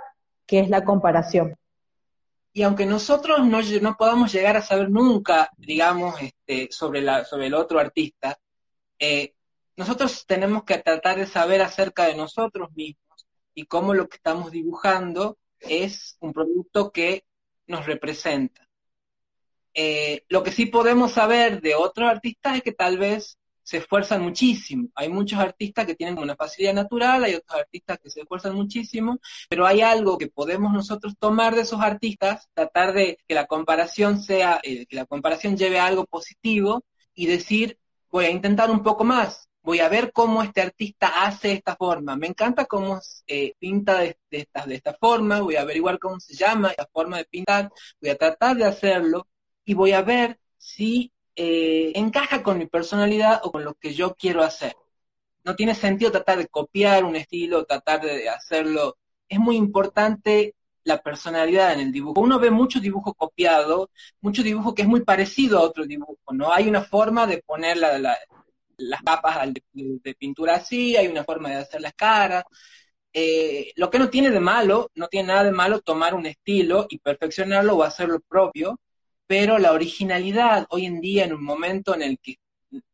[0.46, 1.57] que es la comparación.
[2.53, 7.46] Y aunque nosotros no, no podamos llegar a saber nunca, digamos, este, sobre, la, sobre
[7.46, 8.37] el otro artista,
[8.98, 9.33] eh,
[9.76, 13.10] nosotros tenemos que tratar de saber acerca de nosotros mismos
[13.61, 17.25] y cómo lo que estamos dibujando es un producto que
[17.66, 18.66] nos representa.
[19.75, 24.23] Eh, lo que sí podemos saber de otros artistas es que tal vez se esfuerzan
[24.23, 24.88] muchísimo.
[24.94, 29.20] Hay muchos artistas que tienen una facilidad natural, hay otros artistas que se esfuerzan muchísimo,
[29.51, 34.23] pero hay algo que podemos nosotros tomar de esos artistas, tratar de que la comparación
[34.23, 36.83] sea, eh, que la comparación lleve a algo positivo
[37.14, 37.79] y decir,
[38.11, 42.16] voy a intentar un poco más, voy a ver cómo este artista hace esta forma.
[42.16, 46.35] Me encanta cómo eh, pinta de, esta, de esta forma, voy a averiguar cómo se
[46.35, 47.70] llama esta forma de pintar,
[48.01, 49.29] voy a tratar de hacerlo
[49.64, 54.14] y voy a ver si eh, encaja con mi personalidad o con lo que yo
[54.14, 54.75] quiero hacer.
[55.44, 58.99] No tiene sentido tratar de copiar un estilo, tratar de hacerlo.
[59.29, 62.20] Es muy importante la personalidad en el dibujo.
[62.20, 66.53] Uno ve mucho dibujo copiado, mucho dibujo que es muy parecido a otro dibujo, ¿no?
[66.53, 67.79] Hay una forma de poner
[68.81, 72.45] las capas de, pintura así, hay una forma de hacer las caras.
[73.12, 76.87] Eh, lo que no tiene de malo, no tiene nada de malo tomar un estilo
[76.90, 78.81] y perfeccionarlo o hacerlo propio,
[79.27, 82.37] pero la originalidad hoy en día en un momento en el que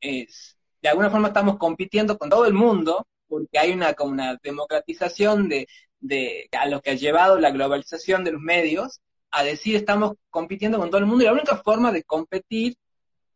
[0.00, 4.38] es, de alguna forma estamos compitiendo con todo el mundo, porque hay una, como una
[4.42, 5.66] democratización de,
[6.00, 10.78] de, a lo que ha llevado la globalización de los medios, a decir estamos compitiendo
[10.78, 12.76] con todo el mundo y la única forma de competir,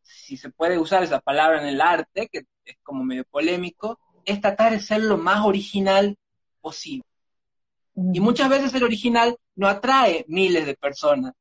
[0.02, 4.40] si se puede usar esa palabra en el arte, que es como medio polémico, es
[4.40, 6.16] tratar de ser lo más original
[6.60, 7.04] posible.
[8.12, 11.34] Y muchas veces el original no atrae miles de personas.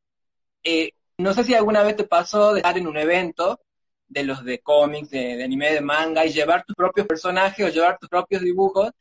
[0.63, 3.59] Eh, no sé si alguna vez te pasó de estar en un evento
[4.07, 7.97] de los de cómics, de, anime, de manga, y llevar tus propios personajes o llevar
[7.99, 8.91] tus propios dibujos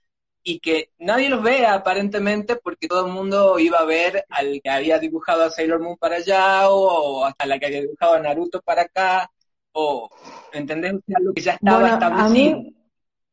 [0.43, 4.71] y que nadie los vea aparentemente porque todo el mundo iba a ver al que
[4.71, 8.61] había dibujado a Sailor Moon para allá o, hasta la que había dibujado a Naruto
[8.63, 9.31] para acá
[9.79, 10.11] o
[10.53, 10.95] ¿entendés?
[11.15, 12.27] algo que ya estaba establecido.
[12.27, 12.77] A mí,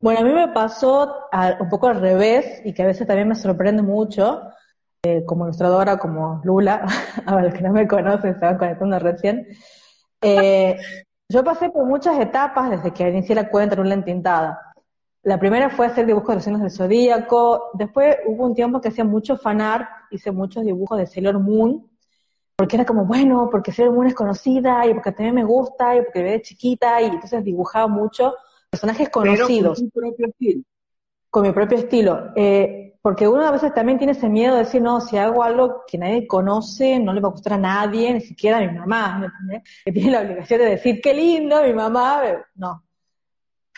[0.00, 1.26] bueno, a mí me pasó
[1.60, 4.42] un poco al revés y que a veces también me sorprende mucho
[5.02, 6.86] eh, como ilustradora, como Lula,
[7.26, 9.46] a los que no me conocen, se van conectando recién.
[10.20, 10.78] Eh,
[11.28, 14.60] yo pasé por muchas etapas desde que inicié la cuenta en una entintada.
[15.24, 19.04] La primera fue hacer dibujos de signos del zodíaco, después hubo un tiempo que hacía
[19.04, 21.84] mucho fanart, hice muchos dibujos de Sailor Moon,
[22.56, 26.02] porque era como, bueno, porque Sailor Moon es conocida y porque también me gusta y
[26.02, 28.34] porque ve chiquita y entonces dibujaba mucho
[28.70, 29.78] personajes conocidos.
[29.78, 30.62] con mi propio estilo.
[31.28, 32.32] Con mi propio estilo.
[32.34, 35.82] Eh, porque uno a veces también tiene ese miedo de decir, no, si hago algo
[35.86, 39.32] que nadie conoce, no le va a gustar a nadie, ni siquiera a mi mamá,
[39.84, 42.22] Que tiene la obligación de decir, qué lindo, mi mamá,
[42.54, 42.82] no.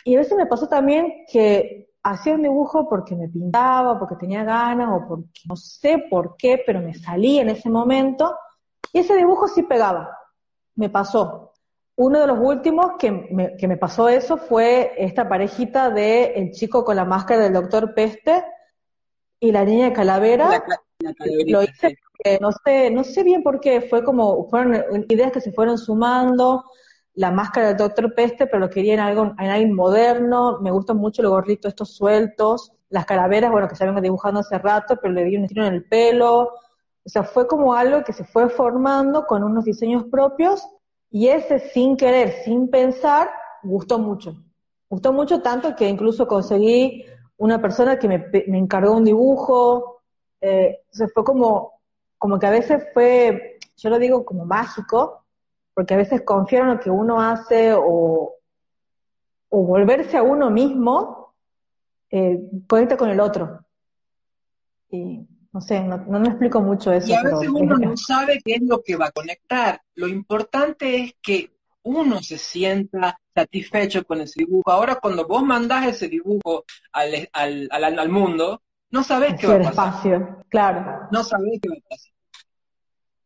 [0.05, 4.43] Y a veces me pasó también que hacía un dibujo porque me pintaba, porque tenía
[4.43, 8.35] ganas, o porque no sé por qué, pero me salía en ese momento,
[8.93, 10.17] y ese dibujo sí pegaba.
[10.75, 11.53] Me pasó.
[11.95, 16.51] Uno de los últimos que me, que me pasó eso fue esta parejita de el
[16.51, 18.43] chico con la máscara del doctor Peste,
[19.39, 20.63] y la niña de calavera,
[21.47, 21.97] lo hice
[22.41, 26.65] no sé, no sé bien por qué, fue como, fueron ideas que se fueron sumando,
[27.13, 30.97] la máscara del Doctor Peste, pero lo quería en algo, en algo moderno, me gustan
[30.97, 35.13] mucho los gorritos estos sueltos, las calaveras, bueno, que se habían dibujando hace rato, pero
[35.13, 36.51] le di un estilo en el pelo,
[37.05, 40.67] o sea, fue como algo que se fue formando con unos diseños propios,
[41.11, 43.29] y ese sin querer, sin pensar,
[43.63, 44.43] gustó mucho.
[44.89, 47.05] Gustó mucho tanto que incluso conseguí
[47.37, 48.25] una persona que me,
[48.57, 50.01] encargó un dibujo,
[50.41, 50.81] eh,
[51.13, 51.81] fue como,
[52.17, 55.25] como que a veces fue, yo lo digo como mágico,
[55.73, 58.35] porque a veces confiar en lo que uno hace o,
[59.49, 61.33] o volverse a uno mismo,
[62.11, 63.65] eh, conecta con el otro.
[64.89, 67.07] Y no sé, no, no me explico mucho eso.
[67.07, 69.81] Y a veces uno no sabe qué es lo que va a conectar.
[69.95, 71.51] Lo importante es que
[71.83, 74.69] uno se sienta satisfecho con ese dibujo.
[74.71, 79.57] Ahora cuando vos mandás ese dibujo al, al, al, mundo, no sabés qué va a
[79.57, 79.71] pasar.
[79.71, 81.07] espacio, claro.
[81.11, 82.13] No sabés qué va a pasar.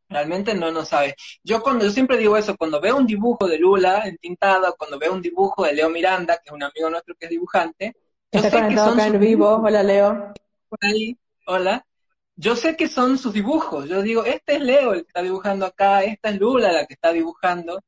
[0.07, 1.15] Realmente no, no sabes.
[1.43, 5.11] Yo cuando yo siempre digo eso, cuando veo un dibujo de Lula entintado, cuando veo
[5.11, 7.95] un dibujo de Leo Miranda, que es un amigo nuestro que es dibujante,
[8.31, 9.61] yo sé que son acá en vivo.
[9.63, 10.33] Hola Leo.
[10.69, 11.85] Por ahí, hola.
[12.35, 13.87] Yo sé que son sus dibujos.
[13.87, 16.93] Yo digo, este es Leo el que está dibujando acá, esta es Lula la que
[16.93, 17.79] está dibujando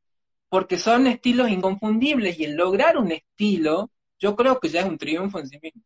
[0.49, 4.97] porque son estilos inconfundibles y el lograr un estilo, yo creo que ya es un
[4.97, 5.81] triunfo en sí mismo.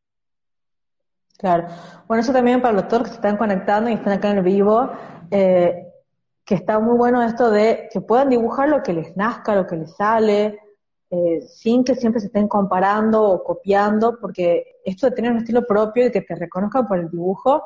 [1.37, 1.67] Claro.
[2.07, 4.43] Bueno, eso también para los todos que se están conectando y están acá en el
[4.43, 4.91] vivo.
[5.31, 5.85] Eh,
[6.45, 9.75] que está muy bueno esto de que puedan dibujar lo que les nazca, lo que
[9.75, 10.59] les sale,
[11.09, 15.65] eh, sin que siempre se estén comparando o copiando, porque esto de tener un estilo
[15.65, 17.63] propio y que te reconozcan por el dibujo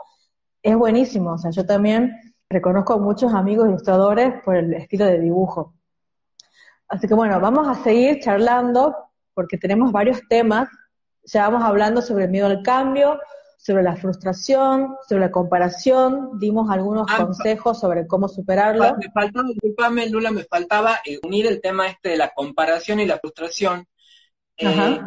[0.64, 1.34] es buenísimo.
[1.34, 5.76] O sea, yo también reconozco a muchos amigos ilustradores por el estilo de dibujo.
[6.88, 8.96] Así que bueno, vamos a seguir charlando
[9.34, 10.70] porque tenemos varios temas.
[11.26, 13.20] Ya vamos hablando sobre el miedo al cambio,
[13.58, 18.96] sobre la frustración, sobre la comparación, dimos algunos ah, consejos sobre cómo superarlo.
[18.98, 23.06] Me faltaba, disculpame Lula, me faltaba eh, unir el tema este de la comparación y
[23.06, 23.88] la frustración.
[24.58, 25.00] Eh,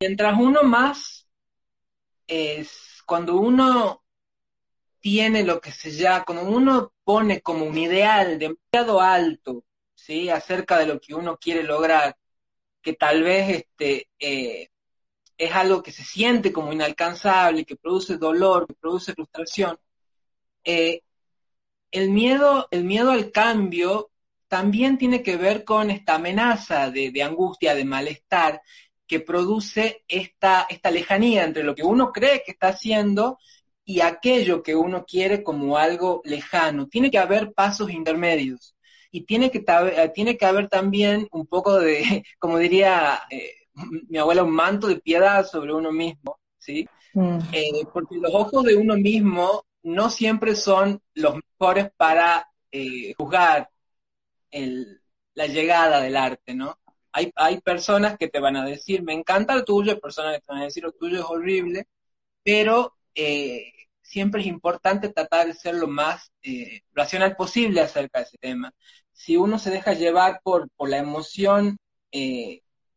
[0.00, 1.28] mientras uno más,
[2.26, 4.05] es cuando uno
[5.06, 9.62] tiene lo que se llama, cuando uno pone como un ideal demasiado alto,
[9.94, 10.28] ¿sí?
[10.30, 12.16] Acerca de lo que uno quiere lograr,
[12.82, 14.68] que tal vez este, eh,
[15.38, 19.78] es algo que se siente como inalcanzable, que produce dolor, que produce frustración,
[20.64, 21.02] eh,
[21.92, 24.10] el, miedo, el miedo al cambio
[24.48, 28.60] también tiene que ver con esta amenaza de, angustia, de malestar,
[29.06, 33.38] que produce esta, esta lejanía entre lo que uno cree que está haciendo
[33.88, 36.88] y aquello que uno quiere como algo lejano.
[36.88, 38.74] Tiene que haber pasos intermedios
[39.12, 39.64] y tiene que,
[40.12, 43.52] tiene que haber también un poco de, como diría eh,
[44.08, 46.86] mi abuela, un manto de piedad sobre uno mismo, ¿sí?
[47.14, 47.38] Mm.
[47.52, 53.70] Eh, porque los ojos de uno mismo no siempre son los mejores para eh, juzgar
[55.34, 56.78] la llegada del arte, ¿no?
[57.12, 60.40] Hay, hay personas que te van a decir, me encanta lo tuyo, hay personas que
[60.40, 61.86] te van a decir, lo tuyo es horrible,
[62.42, 63.72] pero eh,
[64.06, 66.32] siempre es importante tratar de ser lo más
[66.94, 68.72] racional posible acerca de ese tema.
[69.12, 71.76] Si uno se deja llevar por, por la emoción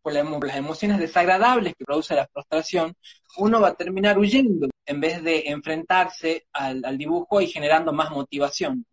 [0.02, 2.94] por las emociones desagradables que produce la frustración,
[3.38, 8.86] uno va a terminar huyendo en vez de enfrentarse al, dibujo y generando más motivación.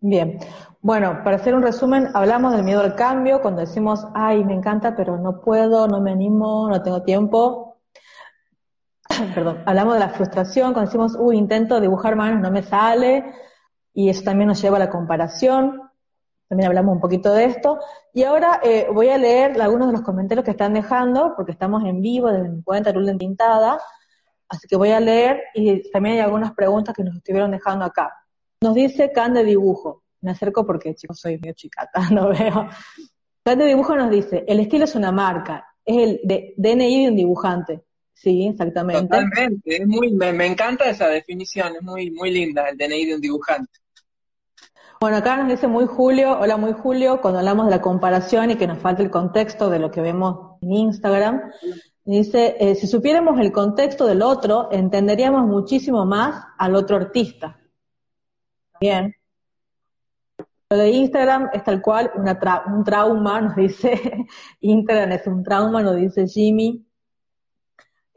[0.00, 0.38] Bien,
[0.80, 4.94] bueno, para hacer un resumen, hablamos del miedo al cambio, cuando decimos, ay, me encanta,
[4.96, 7.67] pero no puedo, no me animo, no tengo tiempo.
[9.34, 13.24] Perdón, hablamos de la frustración, cuando decimos, uy, intento dibujar manos, no me sale,
[13.94, 15.82] y eso también nos lleva a la comparación.
[16.48, 17.78] También hablamos un poquito de esto.
[18.14, 21.84] Y ahora eh, voy a leer algunos de los comentarios que están dejando, porque estamos
[21.84, 23.80] en vivo desde mi cuenta Lula Tintada.
[24.48, 28.14] Así que voy a leer y también hay algunas preguntas que nos estuvieron dejando acá.
[28.62, 30.04] Nos dice Can de Dibujo.
[30.22, 32.68] Me acerco porque, chicos, soy medio chicata, no veo.
[33.44, 37.10] Can de Dibujo nos dice, el estilo es una marca, es el de DNI de
[37.10, 37.84] un dibujante.
[38.20, 39.02] Sí, exactamente.
[39.02, 43.14] Totalmente, es muy, me, me, encanta esa definición, es muy, muy linda, el DNI de
[43.14, 43.70] un dibujante.
[45.00, 48.56] Bueno, acá nos dice muy Julio, hola muy Julio, cuando hablamos de la comparación y
[48.56, 51.42] que nos falta el contexto de lo que vemos en Instagram,
[52.04, 57.60] dice, eh, si supiéramos el contexto del otro, entenderíamos muchísimo más al otro artista.
[58.80, 59.14] Bien.
[60.70, 64.26] Lo de Instagram es tal cual un trauma, nos dice,
[64.60, 66.87] Instagram es un trauma, nos dice Jimmy.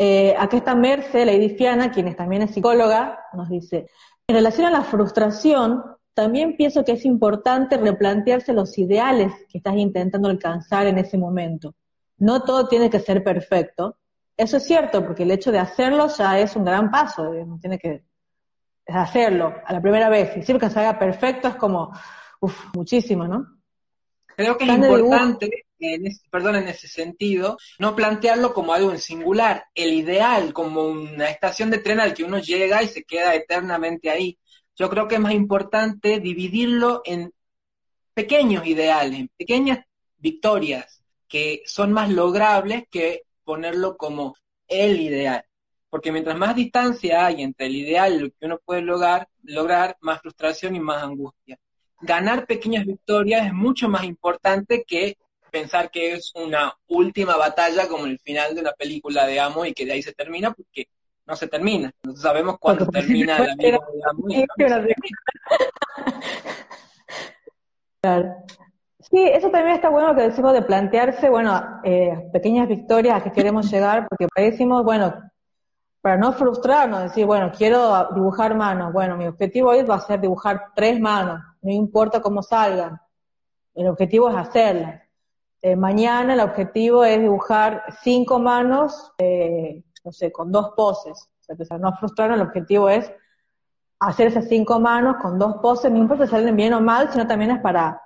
[0.04, 3.86] Eh, acá está Merce, Lady Fiana, quien también es psicóloga, nos dice,
[4.26, 5.84] en relación a la frustración,
[6.16, 11.76] también pienso que es importante replantearse los ideales que estás intentando alcanzar en ese momento.
[12.18, 13.98] No todo tiene que ser perfecto.
[14.36, 18.04] Eso es cierto, porque el hecho de hacerlo ya es un gran paso, tiene que
[18.88, 20.36] hacerlo a la primera vez.
[20.36, 21.92] Y siempre que se haga perfecto es como,
[22.40, 23.46] uff, muchísimo, ¿no?
[24.36, 25.66] Creo que es importante,
[26.30, 31.70] perdón, en ese sentido, no plantearlo como algo en singular, el ideal, como una estación
[31.72, 34.38] de tren al que uno llega y se queda eternamente ahí.
[34.76, 37.34] Yo creo que es más importante dividirlo en
[38.14, 39.80] pequeños ideales, pequeñas
[40.18, 44.36] victorias que son más logrables que ponerlo como
[44.68, 45.46] el ideal.
[45.90, 49.98] Porque mientras más distancia hay entre el ideal y lo que uno puede lograr, lograr
[50.02, 51.58] más frustración y más angustia.
[52.02, 55.18] Ganar pequeñas victorias es mucho más importante que
[55.52, 59.74] pensar que es una última batalla como el final de una película de amo y
[59.74, 60.88] que de ahí se termina, porque
[61.28, 61.92] no se termina.
[62.04, 63.80] No sabemos cuándo termina la vida,
[68.02, 68.36] claro.
[69.00, 73.32] Sí, eso también está bueno que decimos de plantearse, bueno, eh, pequeñas victorias a que
[73.32, 75.14] queremos llegar, porque decimos, bueno,
[76.02, 80.20] para no frustrarnos, decir, bueno, quiero dibujar manos, bueno, mi objetivo hoy va a ser
[80.20, 83.00] dibujar tres manos, no importa cómo salgan,
[83.76, 85.02] el objetivo es hacerlas.
[85.62, 91.30] Eh, mañana el objetivo es dibujar cinco manos, eh, no sé, con dos poses.
[91.48, 93.12] O sea, no frustrar, el objetivo es
[94.00, 97.28] hacer esas cinco manos con dos poses, no importa si salen bien o mal, sino
[97.28, 98.02] también es para,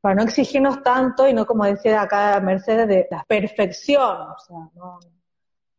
[0.00, 4.20] para no exigirnos tanto y no como decía acá Mercedes, de la perfección.
[4.20, 4.98] O sea, no,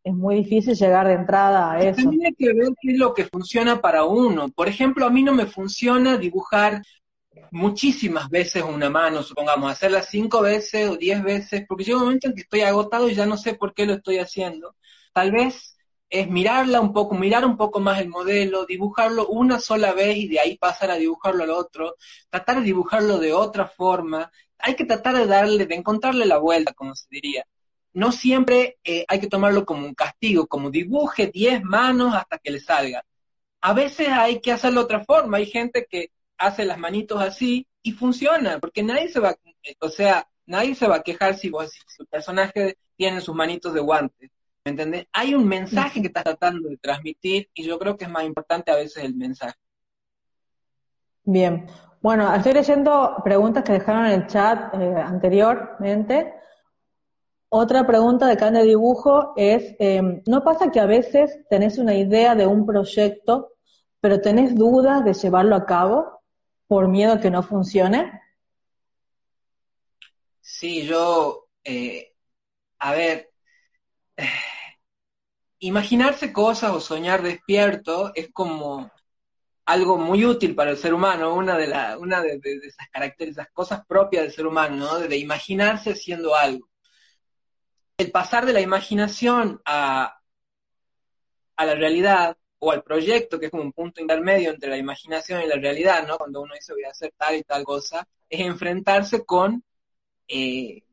[0.03, 2.01] es muy difícil llegar de entrada a eso.
[2.01, 4.49] También hay que ver qué es lo que funciona para uno.
[4.49, 6.81] Por ejemplo, a mí no me funciona dibujar
[7.51, 12.27] muchísimas veces una mano, supongamos, hacerla cinco veces o diez veces, porque llega un momento
[12.27, 14.75] en que estoy agotado y ya no sé por qué lo estoy haciendo.
[15.13, 15.77] Tal vez
[16.09, 20.27] es mirarla un poco, mirar un poco más el modelo, dibujarlo una sola vez y
[20.27, 21.95] de ahí pasar a dibujarlo al otro,
[22.29, 24.31] tratar de dibujarlo de otra forma.
[24.59, 27.45] Hay que tratar de darle, de encontrarle la vuelta, como se diría.
[27.93, 32.51] No siempre eh, hay que tomarlo como un castigo, como dibuje diez manos hasta que
[32.51, 33.03] le salga.
[33.61, 35.37] A veces hay que hacerlo de otra forma.
[35.37, 39.35] Hay gente que hace las manitos así y funciona, porque nadie se va,
[39.79, 43.81] o sea, nadie se va a quejar si, vos, su personaje tiene sus manitos de
[43.81, 44.31] guantes.
[44.65, 45.07] ¿Me entendés?
[45.11, 48.71] Hay un mensaje que estás tratando de transmitir y yo creo que es más importante
[48.71, 49.57] a veces el mensaje.
[51.25, 51.67] Bien.
[52.01, 56.33] Bueno, estoy leyendo preguntas que dejaron en el chat eh, anteriormente.
[57.49, 62.35] Otra pregunta de cada dibujo es, em, ¿no pasa que a veces tenés una idea
[62.35, 63.53] de un proyecto,
[64.01, 66.22] pero tenés dudas de llevarlo a cabo
[66.67, 68.21] por miedo a que no funcione?
[70.41, 72.13] Sí, yo, eh,
[72.79, 73.31] a ver,
[75.59, 78.91] imaginarse cosas o soñar despierto es como
[79.65, 83.85] algo muy útil para el ser humano, una de, la, una de, esas características, cosas
[83.85, 84.99] propias del ser humano, ¿no?
[84.99, 86.69] de, imaginarse haciendo algo.
[87.97, 90.19] El pasar de la imaginación a,
[91.55, 95.41] a la realidad o al proyecto, que es como un punto intermedio entre la imaginación
[95.41, 96.17] y la realidad, ¿no?
[96.17, 99.63] Cuando uno dice voy a hacer tal y tal cosa, es enfrentarse con
[100.29, 100.83] eh,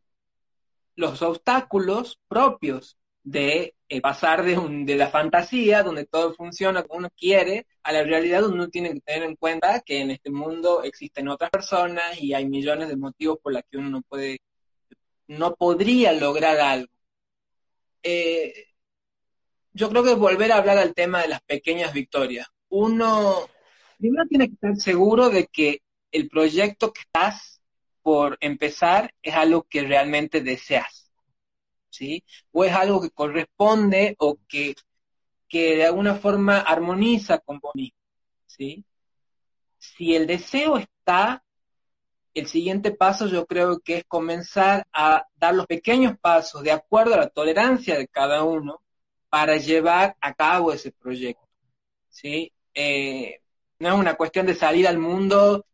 [0.97, 6.99] los obstáculos propios de eh, pasar de, un, de la fantasía, donde todo funciona como
[6.99, 10.31] uno quiere, a la realidad donde uno tiene que tener en cuenta que en este
[10.31, 14.41] mundo existen otras personas y hay millones de motivos por los que uno no puede,
[15.29, 16.93] no podría lograr algo.
[18.03, 18.70] Eh,
[19.73, 22.47] yo creo que volver a hablar al tema de las pequeñas victorias.
[22.69, 23.49] Uno
[23.99, 27.61] primero tiene que estar seguro de que el proyecto que estás
[28.03, 31.01] por empezar es algo que realmente deseas
[31.91, 32.25] ¿sí?
[32.53, 34.75] O es algo que corresponde o que,
[35.49, 37.73] que de alguna forma armoniza con vos
[38.47, 38.85] ¿sí?
[39.79, 41.45] Si el deseo está,
[42.35, 47.15] el siguiente paso yo creo que es comenzar a dar los pequeños pasos de acuerdo
[47.15, 48.83] a la tolerancia de cada uno
[49.31, 51.49] para llevar a cabo ese proyecto,
[52.09, 52.53] ¿sí?
[52.75, 53.41] Eh,
[53.79, 55.65] no es una cuestión de salir al mundo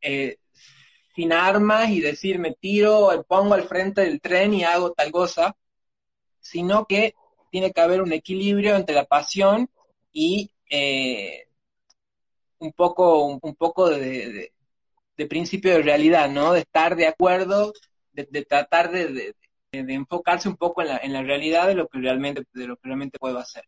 [0.00, 0.38] eh,
[1.14, 5.10] sin armas y decir me tiro, me pongo al frente del tren y hago tal
[5.12, 5.56] cosa,
[6.40, 7.14] sino que
[7.50, 9.68] tiene que haber un equilibrio entre la pasión
[10.12, 11.48] y eh,
[12.58, 14.52] un poco, un, poco de,
[15.28, 16.52] principio de realidad, ¿no?
[16.52, 17.72] De estar de acuerdo,
[18.12, 19.34] de, tratar de,
[19.72, 22.82] enfocarse un poco en la, en la realidad de lo que realmente, de lo que
[22.84, 23.64] realmente puedo hacer.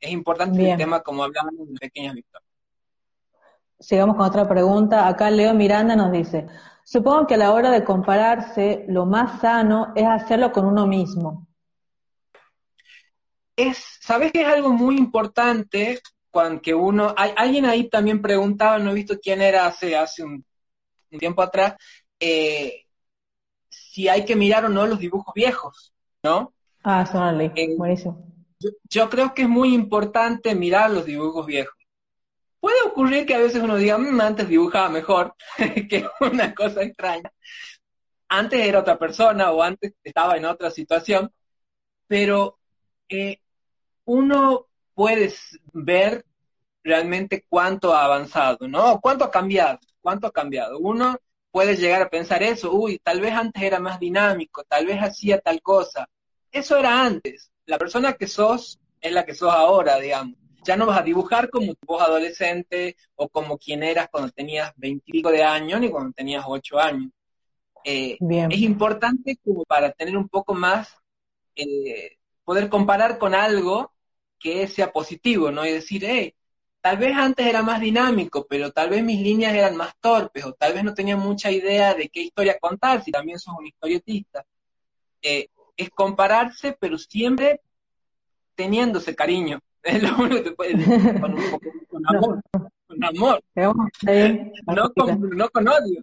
[0.00, 2.48] Es importante el tema, como hablamos, de pequeñas victorias.
[3.80, 5.08] Sigamos con otra pregunta.
[5.08, 6.46] Acá Leo Miranda nos dice,
[6.90, 11.46] Supongo que a la hora de compararse, lo más sano es hacerlo con uno mismo.
[13.54, 18.78] Es, ¿sabes que es algo muy importante cuando que uno, hay, alguien ahí también preguntaba,
[18.78, 20.42] no he visto quién era hace, hace un,
[21.18, 21.74] tiempo atrás,
[22.18, 22.86] eh,
[23.98, 25.92] si hay que mirar o no los dibujos viejos,
[26.22, 26.54] ¿no?
[26.84, 28.32] Ah, son eh, buenísimo.
[28.88, 31.74] yo creo que es muy importante mirar los dibujos viejos
[32.60, 35.34] Puede ocurrir que a veces uno diga, mm, antes dibujaba mejor,
[35.90, 37.32] que una cosa extraña.
[38.28, 41.32] Antes era otra persona o antes estaba en otra situación,
[42.06, 42.60] pero
[43.08, 43.40] eh,
[44.04, 45.32] uno puede
[45.72, 46.24] ver
[46.84, 49.00] realmente cuánto ha avanzado, ¿no?
[49.00, 50.78] Cuánto ha cambiado, cuánto ha cambiado.
[50.78, 51.16] Uno
[51.50, 55.40] puede llegar a pensar eso, uy, tal vez antes era más dinámico, tal vez hacía
[55.40, 56.08] tal cosa.
[56.50, 57.50] Eso era antes.
[57.66, 60.36] La persona que sos es la que sos ahora, digamos
[60.68, 65.30] ya no vas a dibujar como voz adolescente o como quien eras cuando tenías veintipico
[65.30, 67.10] de años ni cuando tenías ocho años.
[67.84, 70.94] Eh, es importante como para tener un poco más,
[71.56, 73.92] eh, poder comparar con algo
[74.38, 75.64] que sea positivo, ¿no?
[75.64, 76.34] Y decir, hey,
[76.88, 80.54] tal vez antes era más dinámico, pero tal vez mis líneas eran más torpes, o
[80.54, 84.42] tal vez no tenía mucha idea de qué historia contar, si también sos un historietista.
[85.20, 87.60] Eh, es compararse, pero siempre
[88.54, 89.60] teniéndose cariño.
[89.82, 92.42] Es lo único que puedes decir con, un poco, con amor.
[92.86, 93.42] Con amor.
[94.66, 96.02] No con, no con odio.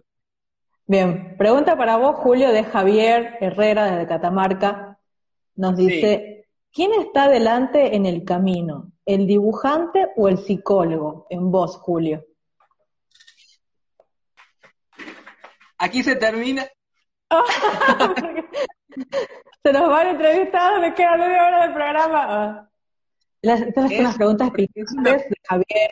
[0.86, 5.00] Bien, pregunta para vos, Julio, de Javier Herrera desde Catamarca.
[5.56, 8.92] Nos dice, ¿quién está delante en el camino?
[9.06, 11.26] ¿El dibujante o el psicólogo?
[11.30, 12.26] En vos, Julio.
[15.78, 16.66] Aquí se termina.
[19.62, 22.26] se nos van entrevistados, me queda media hora del programa.
[22.28, 22.68] Ah.
[23.42, 24.68] Las, estas son las preguntas de
[25.44, 25.90] Javier.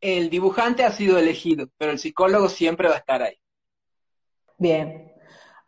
[0.00, 3.38] el dibujante ha sido elegido, pero el psicólogo siempre va a estar ahí.
[4.56, 5.12] Bien.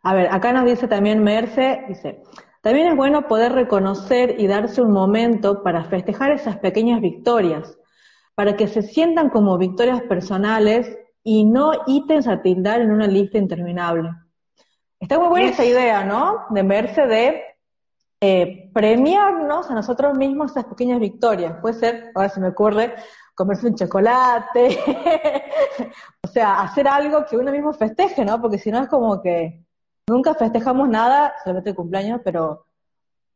[0.01, 2.23] A ver, acá nos dice también Merce, dice,
[2.67, 7.77] también es bueno poder reconocer y darse un momento para festejar esas pequeñas victorias,
[8.35, 13.37] para que se sientan como victorias personales y no ítems a tildar en una lista
[13.37, 14.09] interminable.
[14.99, 16.41] Está muy buena esa idea, ¿no?
[16.49, 17.41] De verse de
[18.19, 21.59] eh, premiarnos a nosotros mismos esas pequeñas victorias.
[21.61, 22.95] Puede ser, ahora se me ocurre,
[23.33, 24.77] comerse un chocolate,
[26.21, 28.41] o sea, hacer algo que uno mismo festeje, ¿no?
[28.41, 29.66] Porque si no es como que
[30.07, 32.65] nunca festejamos nada, solamente el cumpleaños, pero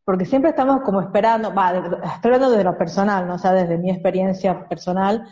[0.03, 1.71] porque siempre estamos como esperando, va,
[2.15, 3.35] estoy hablando de lo personal, ¿no?
[3.35, 5.27] O sea, desde mi experiencia personal,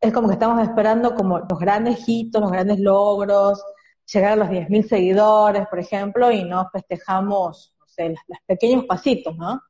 [0.00, 3.64] es como que estamos esperando como los grandes hitos, los grandes logros,
[4.12, 9.36] llegar a los 10.000 seguidores, por ejemplo, y no festejamos, no sé, los, pequeños pasitos,
[9.36, 9.60] ¿no?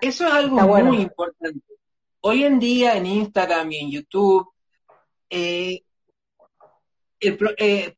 [0.00, 1.60] eso es algo muy importante.
[2.20, 4.48] Hoy en día en Instagram y en YouTube,
[5.30, 5.82] eh,
[7.20, 7.96] eh,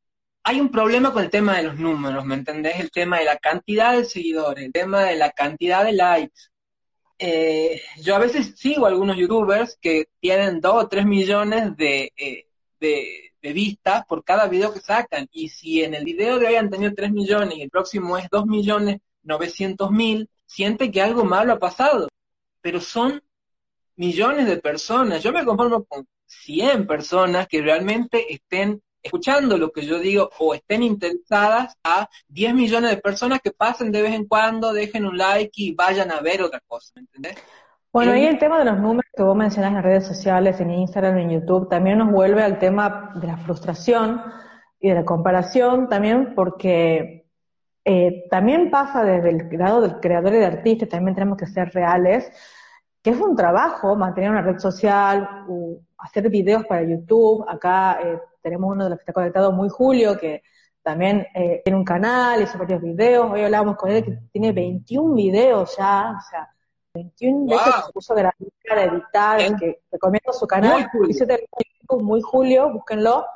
[0.48, 2.80] hay un problema con el tema de los números, ¿me entendés?
[2.80, 6.40] El tema de la cantidad de seguidores, el tema de la cantidad de likes.
[7.18, 12.14] Eh, yo a veces sigo a algunos youtubers que tienen 2 o 3 millones de,
[12.80, 15.28] de, de, vistas por cada video que sacan.
[15.32, 18.26] Y si en el video de hoy han tenido 3 millones y el próximo es
[18.30, 22.08] 2 millones 900 mil, siente que algo malo ha pasado.
[22.62, 23.22] Pero son
[23.96, 25.22] millones de personas.
[25.22, 30.54] Yo me conformo con 100 personas que realmente estén escuchando lo que yo digo o
[30.54, 35.16] estén interesadas a 10 millones de personas que pasen de vez en cuando, dejen un
[35.16, 37.36] like y vayan a ver otra cosa, ¿me entendés?
[37.90, 40.70] Bueno, ahí el tema de los números que vos mencionás en las redes sociales, en
[40.70, 44.22] Instagram, en YouTube, también nos vuelve al tema de la frustración
[44.78, 47.26] y de la comparación, también porque
[47.84, 51.70] eh, también pasa desde el grado del creador y de artista, también tenemos que ser
[51.70, 52.30] reales,
[53.02, 55.46] que es un trabajo mantener una red social,
[55.98, 57.44] hacer videos para YouTube.
[57.48, 60.42] Acá eh, tenemos uno de los que está conectado, muy Julio, que
[60.82, 63.30] también eh, tiene un canal, hizo varios videos.
[63.30, 66.48] Hoy hablábamos con él que tiene 21 videos ya, o sea,
[66.94, 73.26] 21 veces se puso a para editar, que recomiendo su canal, muy, muy Julio, búsquenlo.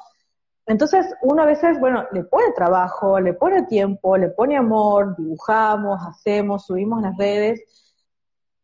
[0.65, 6.01] Entonces, uno a veces, bueno, le pone trabajo, le pone tiempo, le pone amor, dibujamos,
[6.07, 7.61] hacemos, subimos las redes,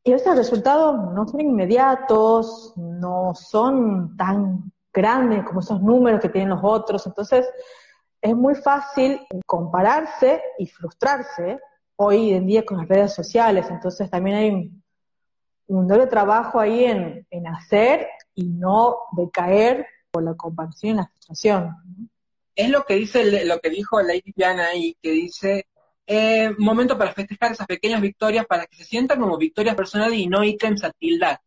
[0.02, 6.50] y esos resultados no son inmediatos, no son tan grandes como esos números que tienen
[6.50, 7.06] los otros.
[7.06, 7.48] Entonces,
[8.20, 11.60] es muy fácil compararse y frustrarse
[11.96, 13.66] hoy en día con las redes sociales.
[13.70, 14.72] Entonces, también hay
[15.66, 21.06] un, doble trabajo ahí en, en hacer y no decaer por la comparación y la
[21.06, 21.76] frustración.
[22.54, 25.66] Es lo que dice lo que dijo Lady Diana ahí, que dice
[26.10, 30.26] eh, momento para festejar esas pequeñas victorias para que se sientan como victorias personales y
[30.26, 31.38] no ítems a tildar.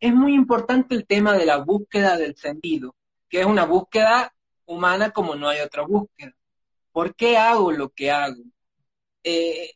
[0.00, 2.94] Es muy importante el tema de la búsqueda del sentido,
[3.28, 4.32] que es una búsqueda
[4.66, 6.34] humana como no hay otra búsqueda.
[6.92, 8.42] ¿Por qué hago lo que hago?
[9.24, 9.72] Eh,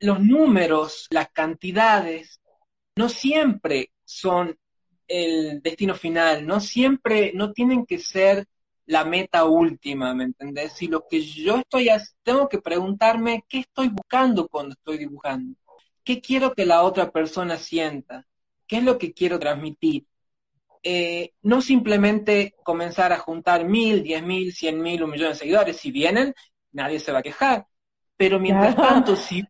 [0.00, 2.40] los números, las cantidades,
[2.96, 4.56] no siempre son
[5.08, 8.46] el destino final, no siempre, no tienen que ser
[8.86, 10.72] la meta última, ¿me entendés?
[10.72, 11.88] Si lo que yo estoy
[12.22, 15.56] tengo que preguntarme qué estoy buscando cuando estoy dibujando,
[16.04, 18.26] qué quiero que la otra persona sienta,
[18.68, 20.06] qué es lo que quiero transmitir.
[20.84, 25.76] Eh, no simplemente comenzar a juntar mil, diez mil, cien mil, un millón de seguidores.
[25.78, 26.34] Si vienen,
[26.70, 27.66] nadie se va a quejar.
[28.16, 29.44] Pero mientras tanto, si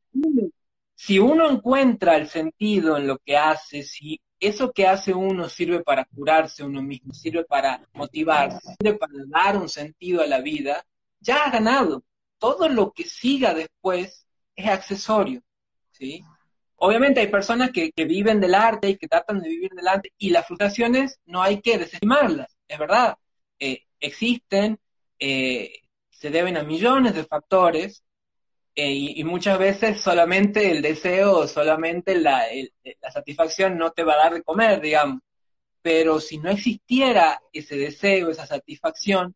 [0.94, 5.82] si uno encuentra el sentido en lo que hace, si eso que hace uno sirve
[5.84, 10.84] para curarse uno mismo, sirve para motivarse, sirve para dar un sentido a la vida,
[11.20, 12.02] ya ha ganado.
[12.38, 15.40] Todo lo que siga después es accesorio,
[15.92, 16.24] ¿sí?
[16.80, 20.30] Obviamente hay personas que, viven del arte y que tratan de vivir del arte y
[20.30, 23.16] las frustraciones no hay que desestimarlas, es verdad.
[23.58, 24.78] Eh, existen,
[25.18, 25.72] eh,
[26.08, 28.04] se deben a millones de factores,
[28.76, 32.44] eh, y, muchas veces solamente el deseo, solamente la,
[33.00, 35.20] la satisfacción no te va a dar de comer, digamos.
[35.82, 39.34] Pero si no existiera ese deseo, esa satisfacción,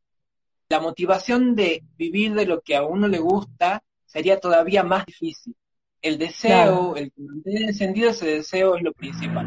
[0.68, 5.56] la motivación de vivir de lo que a uno le gusta sería todavía más difícil.
[6.02, 9.46] El deseo, el mantener encendido ese deseo es lo principal.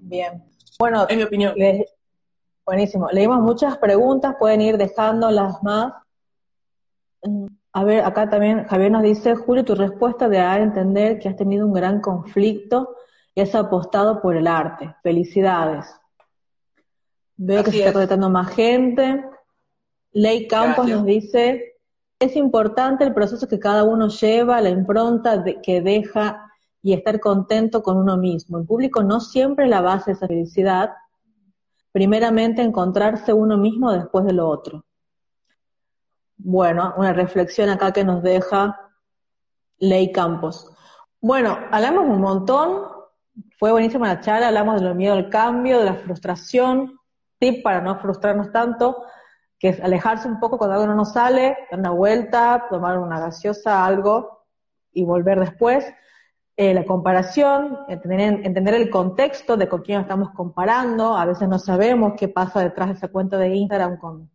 [0.00, 0.42] Bien.
[0.78, 1.54] Bueno, en mi opinión.
[2.66, 3.08] buenísimo.
[3.12, 5.92] Leímos muchas preguntas, pueden ir dejándolas más.
[7.72, 11.28] A ver, acá también Javier nos dice, Julio, tu respuesta de dar a entender que
[11.28, 12.96] has tenido un gran conflicto
[13.34, 14.94] y has apostado por el arte.
[15.02, 15.86] Felicidades.
[17.36, 19.24] Veo que se está conectando más gente.
[20.12, 21.73] Ley Campos nos dice,
[22.18, 26.50] es importante el proceso que cada uno lleva, la impronta que deja
[26.82, 28.58] y estar contento con uno mismo.
[28.58, 30.90] El público no siempre la base de esa felicidad.
[31.92, 34.84] primeramente encontrarse uno mismo después de lo otro.
[36.36, 38.76] Bueno, una reflexión acá que nos deja
[39.78, 40.68] Ley Campos.
[41.20, 42.82] Bueno, hablamos un montón,
[43.60, 46.98] fue buenísima la charla, hablamos de lo miedo al cambio, de la frustración,
[47.38, 49.04] tip para no frustrarnos tanto,
[49.64, 53.18] que es alejarse un poco cuando algo no nos sale, dar una vuelta, tomar una
[53.18, 54.44] gaseosa, algo,
[54.92, 55.90] y volver después.
[56.54, 61.58] Eh, la comparación, entender, entender, el contexto de con quién estamos comparando, a veces no
[61.58, 64.30] sabemos qué pasa detrás de esa cuenta de Instagram con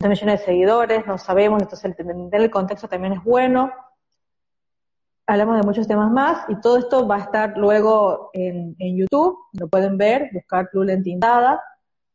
[0.00, 3.70] millones de seguidores, no sabemos, entonces entender el contexto también es bueno.
[5.28, 9.68] Hablamos de muchos temas más y todo esto va a estar luego en, YouTube, lo
[9.68, 11.62] pueden ver, buscar Lula Entintada,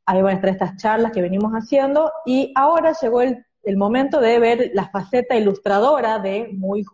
[0.06, 4.20] ahí van a estar estas charlas que venimos haciendo y ahora llegó el, el momento
[4.20, 6.86] de ver la faceta ilustradora de muy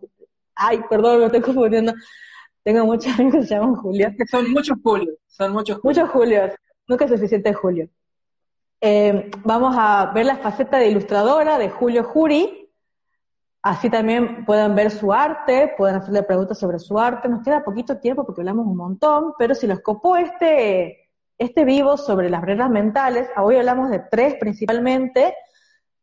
[0.55, 1.93] Ay, perdón, me estoy confundiendo.
[2.63, 4.11] Tengo muchos amigos que se llaman Julio.
[4.29, 5.97] Son muchos Julios, son muchos Julios.
[5.97, 6.51] Muchos Julios,
[6.87, 7.89] nunca es suficiente Julio.
[8.79, 12.57] Eh, vamos a ver la faceta de ilustradora de Julio Juri.
[13.63, 17.29] Así también pueden ver su arte, pueden hacerle preguntas sobre su arte.
[17.29, 21.00] Nos queda poquito tiempo porque hablamos un montón, pero si los copó este,
[21.41, 25.35] este vivo sobre las barreras mentales, hoy hablamos de tres principalmente,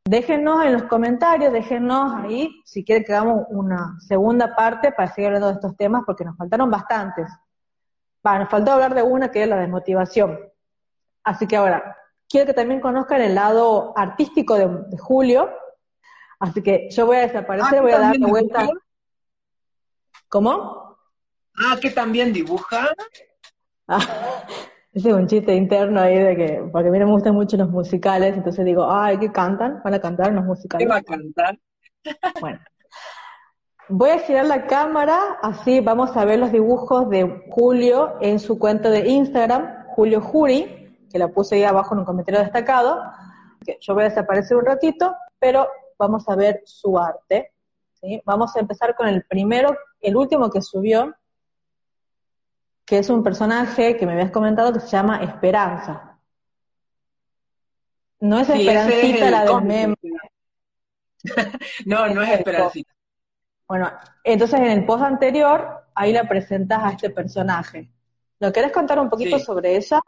[0.08, 5.26] Déjenos en los comentarios, déjenos ahí si quieren que hagamos una segunda parte para seguir
[5.26, 7.26] hablando de estos temas porque nos faltaron bastantes.
[8.24, 10.40] nos faltó hablar de una que es la desmotivación.
[11.24, 11.94] Así que ahora,
[12.26, 15.50] quiero que también conozcan el lado artístico de, Julio.
[16.38, 18.66] Así que yo voy a desaparecer, ah, voy a dar vuelta.
[20.30, 20.96] ¿Cómo?
[21.54, 22.88] Ah, que también dibuja.
[23.86, 24.00] Ah,
[24.98, 27.70] ese es un chiste interno ahí de que, porque a mí me gustan mucho los
[27.70, 29.80] musicales, entonces digo, ay, ¿qué cantan?
[29.84, 30.84] ¿Van a cantar los musicales?
[30.84, 31.58] ¿Qué va a cantar?
[32.40, 32.58] Bueno.
[33.90, 38.58] Voy a girar la cámara, así vamos a ver los dibujos de Julio en su
[38.58, 43.00] cuenta de Instagram, Julio Juri, que la puse ahí abajo en un comentario destacado.
[43.80, 45.68] Yo voy a desaparecer un ratito, pero
[45.98, 47.52] vamos a ver su arte.
[47.94, 48.20] ¿sí?
[48.26, 51.14] Vamos a empezar con el primero, el último que subió,
[52.88, 56.18] que es un personaje que me habías comentado que se llama Esperanza.
[58.20, 59.94] No es Esperancita la del meme.
[61.84, 62.90] no, no es Esperancita.
[63.68, 63.92] Bueno,
[64.24, 67.90] entonces en el post anterior, ahí la presentas a este personaje.
[68.40, 70.00] ¿Lo querés contar un poquito sobre ella?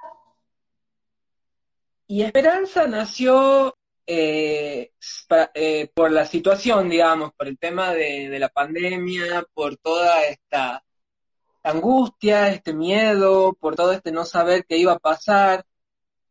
[2.06, 3.76] Y Esperanza nació
[4.06, 4.92] eh,
[5.52, 10.82] eh, por la situación, digamos, por el tema de la pandemia, por toda esta
[11.62, 15.64] angustia, este miedo, por todo este no saber qué iba a pasar.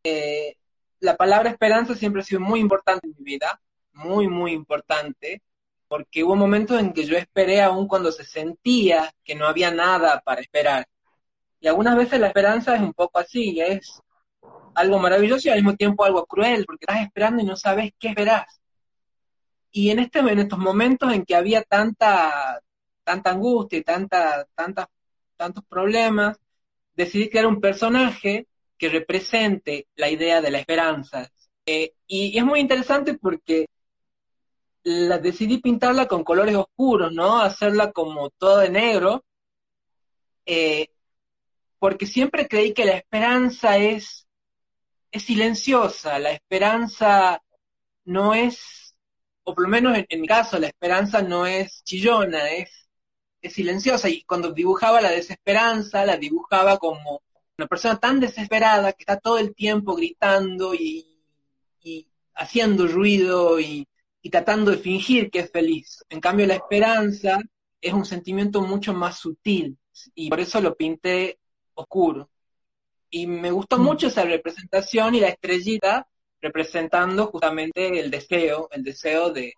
[0.03, 0.55] Eh,
[0.99, 3.61] la palabra esperanza siempre ha sido muy importante en mi vida,
[3.93, 5.41] muy, muy importante,
[5.87, 10.21] porque hubo momentos en que yo esperé aún cuando se sentía que no había nada
[10.21, 10.87] para esperar.
[11.59, 14.01] Y algunas veces la esperanza es un poco así, es
[14.75, 18.09] algo maravilloso y al mismo tiempo algo cruel, porque estás esperando y no sabes qué
[18.09, 18.61] esperás.
[19.71, 22.61] Y en, este, en estos momentos en que había tanta,
[23.03, 24.89] tanta angustia y tanta, tanta
[25.39, 26.37] tantos problemas,
[26.93, 31.31] decidí crear un personaje que represente la idea de la esperanza.
[31.65, 33.67] Eh, y, es muy interesante porque
[34.83, 37.41] la, decidí pintarla con colores oscuros, ¿no?
[37.41, 39.23] Hacerla como todo de negro,
[40.45, 40.89] eh,
[41.79, 44.27] porque siempre creí que la esperanza es,
[45.11, 47.41] es silenciosa, la esperanza
[48.03, 48.95] no es,
[49.43, 52.78] o por lo menos en mi caso, la esperanza no es chillona, es
[53.41, 57.21] es silenciosa y cuando dibujaba la desesperanza, la dibujaba como
[57.57, 61.05] una persona tan desesperada que está todo el tiempo gritando y,
[62.35, 63.85] haciendo ruido y,
[64.31, 66.03] tratando de fingir que es feliz.
[66.09, 67.39] En cambio, la esperanza
[67.81, 69.77] es un sentimiento mucho más sutil
[70.13, 71.39] y por eso lo pinté
[71.73, 72.29] oscuro.
[73.09, 73.81] Y me gustó mm.
[73.81, 76.07] mucho esa representación y la estrellita
[76.41, 79.53] representando justamente el deseo, el deseo de,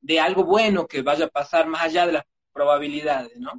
[0.00, 2.24] de algo bueno que vaya a pasar más allá de las
[2.54, 3.50] probabilidades, ¿no?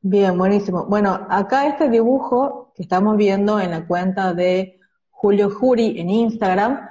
[0.00, 0.84] Bien, buenísimo.
[0.84, 4.78] Bueno, acá este dibujo que estamos viendo en la cuenta de
[5.10, 6.88] Julio Juri en Instagram,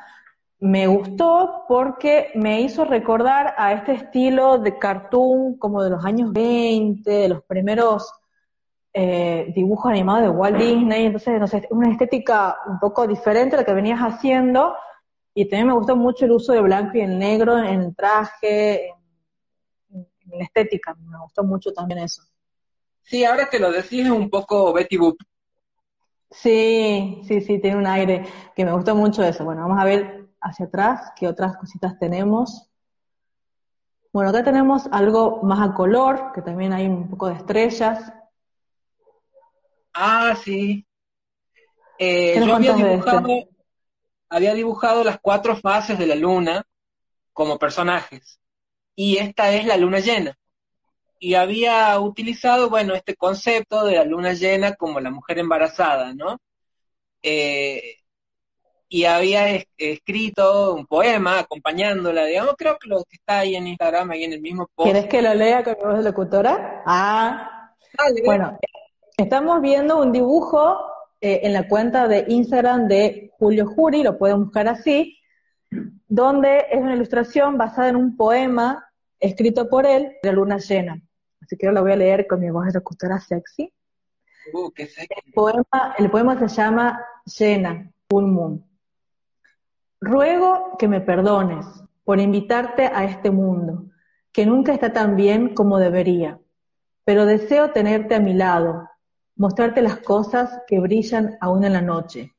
[0.59, 6.33] me gustó porque me hizo recordar a este estilo de cartoon como de los años
[6.33, 8.11] 20, de los primeros
[8.93, 13.59] eh, dibujos animados de Walt Disney, entonces, no sé, una estética un poco diferente a
[13.59, 14.75] la que venías haciendo,
[15.33, 18.89] y también me gustó mucho el uso de blanco y el negro en el traje,
[20.27, 22.21] la estética, me gustó mucho también eso.
[23.01, 25.17] Sí, ahora que lo decís es un poco Betty Boop.
[26.31, 29.45] Sí, sí, sí, tiene un aire que me gustó mucho eso.
[29.45, 32.69] Bueno, vamos a ver hacia atrás qué otras cositas tenemos.
[34.11, 38.13] Bueno, acá tenemos algo más a color, que también hay un poco de estrellas.
[39.93, 40.85] Ah, sí.
[41.99, 43.27] Eh, yo había dibujado,
[44.29, 46.65] había dibujado las cuatro fases de la luna
[47.33, 48.39] como personajes.
[48.95, 50.37] Y esta es la luna llena.
[51.19, 56.37] Y había utilizado, bueno, este concepto de la luna llena como la mujer embarazada, ¿no?
[57.23, 57.97] Eh,
[58.87, 64.11] y había escrito un poema acompañándola, digamos, creo que lo que está ahí en Instagram,
[64.11, 64.91] ahí en el mismo post.
[64.91, 66.83] ¿Quieres que lo lea con voz de locutora?
[66.85, 67.71] Ah,
[68.23, 68.57] bueno,
[69.17, 70.79] estamos viendo un dibujo
[71.19, 75.17] eh, en la cuenta de Instagram de Julio Juri, lo pueden buscar así,
[76.07, 78.87] donde es una ilustración basada en un poema
[79.19, 81.01] escrito por él, de la luna llena.
[81.41, 83.71] Así que ahora lo voy a leer con mi voz de locutora sexy.
[84.53, 85.07] Uh, qué sexy.
[85.25, 88.65] El, poema, el poema se llama Llena, Full Moon.
[90.01, 91.65] Ruego que me perdones
[92.03, 93.85] por invitarte a este mundo,
[94.31, 96.39] que nunca está tan bien como debería,
[97.03, 98.87] pero deseo tenerte a mi lado,
[99.35, 102.35] mostrarte las cosas que brillan aún en la noche.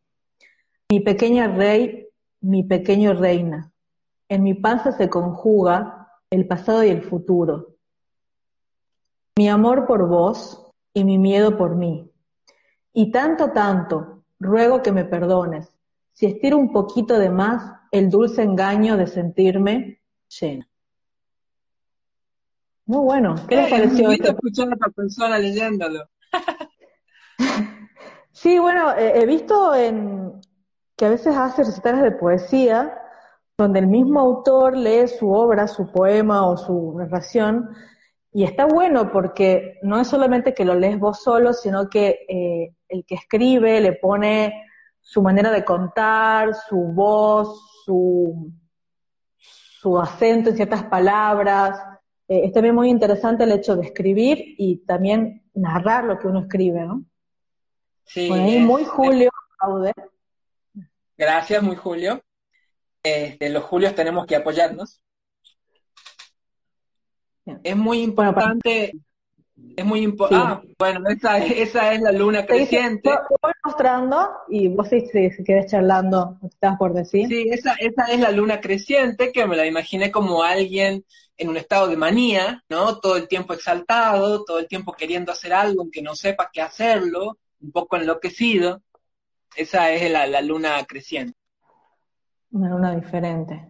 [0.91, 2.06] Mi pequeña rey,
[2.47, 3.73] mi pequeño reina,
[4.29, 7.75] en mi panza se conjuga el pasado y el futuro.
[9.37, 12.09] Mi amor por vos y mi miedo por mí.
[12.93, 15.75] Y tanto, tanto, ruego que me perdones,
[16.13, 20.69] si estiro un poquito de más el dulce engaño de sentirme llena.
[22.87, 24.11] Muy bueno, ¿qué les pareció?
[24.13, 26.09] escuchar a otra persona leyéndolo.
[28.33, 30.41] sí, bueno, he visto en,
[30.97, 32.99] que a veces hace recitales de poesía
[33.59, 37.71] donde el mismo autor lee su obra, su poema o su narración,
[38.33, 42.75] y está bueno porque no es solamente que lo lees vos solo, sino que eh,
[42.87, 44.67] el que escribe le pone
[45.01, 48.53] su manera de contar, su voz, su,
[49.39, 51.81] su acento en ciertas palabras.
[52.29, 56.41] Eh, es también muy interesante el hecho de escribir y también narrar lo que uno
[56.41, 57.05] escribe, ¿no?
[58.05, 58.29] Sí.
[58.61, 59.31] muy Julio
[59.61, 59.93] Aude.
[61.17, 62.23] Gracias, muy Julio.
[63.03, 65.01] Este, los Julios tenemos que apoyarnos.
[67.63, 68.93] Es muy importante
[69.77, 70.69] es muy importante.
[70.69, 73.11] Ah, bueno, esa, esa, es la luna creciente.
[73.11, 77.29] Te voy mostrando y vos si, si, querés charlando, estás por decir.
[77.29, 81.05] Sí, esa, esa es la luna creciente, que me la imaginé como alguien
[81.39, 82.99] en un estado de manía, ¿no?
[82.99, 87.39] Todo el tiempo exaltado, todo el tiempo queriendo hacer algo aunque no sepa qué hacerlo,
[87.61, 88.83] un poco enloquecido.
[89.57, 91.37] Esa es la, la luna creciente.
[92.51, 93.69] Una luna diferente.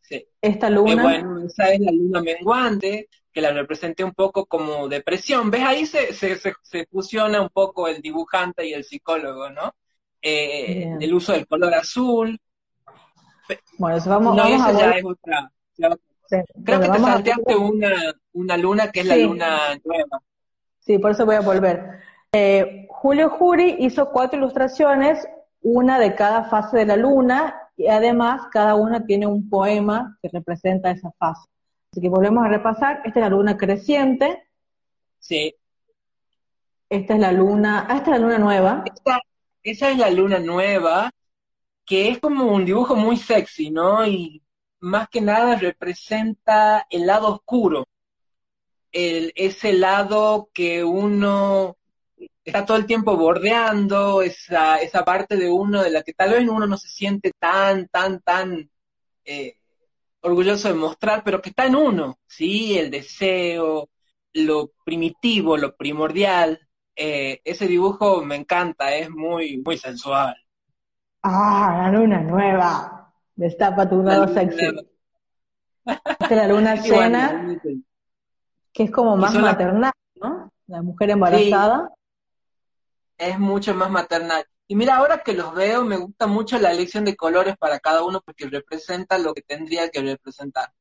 [0.00, 0.26] Sí.
[0.40, 1.02] Esta luna.
[1.02, 5.50] bueno, esa es la luna menguante, que la representé un poco como depresión.
[5.50, 5.62] ¿Ves?
[5.62, 9.74] Ahí se, se, se, fusiona un poco el dibujante y el psicólogo, ¿no?
[10.20, 12.38] Eh, el uso del color azul.
[13.78, 15.52] Bueno, eso vamos, no, vamos a ya es otra.
[16.64, 20.22] Creo que te salteaste una, una luna que es la luna nueva.
[20.78, 22.00] Sí, por eso voy a volver.
[22.32, 25.26] Eh, Julio Juri hizo cuatro ilustraciones,
[25.62, 30.28] una de cada fase de la luna, y además cada una tiene un poema que
[30.28, 31.48] representa esa fase.
[31.90, 33.02] Así que volvemos a repasar.
[33.04, 34.44] Esta es la luna creciente.
[35.18, 35.56] Sí.
[36.88, 38.84] Esta es la luna, ah, esta es la luna nueva.
[39.62, 41.10] esa es la luna nueva,
[41.84, 44.06] que es como un dibujo muy sexy, ¿no?
[44.06, 44.42] Y
[44.80, 47.86] más que nada representa el lado oscuro.
[48.92, 51.76] El, ese lado que uno
[52.44, 56.48] está todo el tiempo bordeando, esa, esa parte de uno de la que tal vez
[56.48, 58.70] uno no se siente tan, tan, tan
[59.24, 59.56] eh,
[60.22, 62.78] orgulloso de mostrar, pero que está en uno, ¿sí?
[62.78, 63.88] El deseo,
[64.32, 66.60] lo primitivo, lo primordial.
[66.96, 70.36] Eh, ese dibujo me encanta, es muy, muy sensual.
[71.22, 73.12] Ah, la luna nueva.
[73.34, 74.66] Destapa tu lado sexy.
[75.84, 77.58] Esta la luna llena,
[78.72, 80.52] que es como más maternal, ¿no?
[80.66, 81.90] La mujer embarazada.
[83.20, 84.44] Es mucho más maternal.
[84.66, 88.02] Y mira, ahora que los veo, me gusta mucho la elección de colores para cada
[88.02, 90.72] uno porque representa lo que tendría que representar.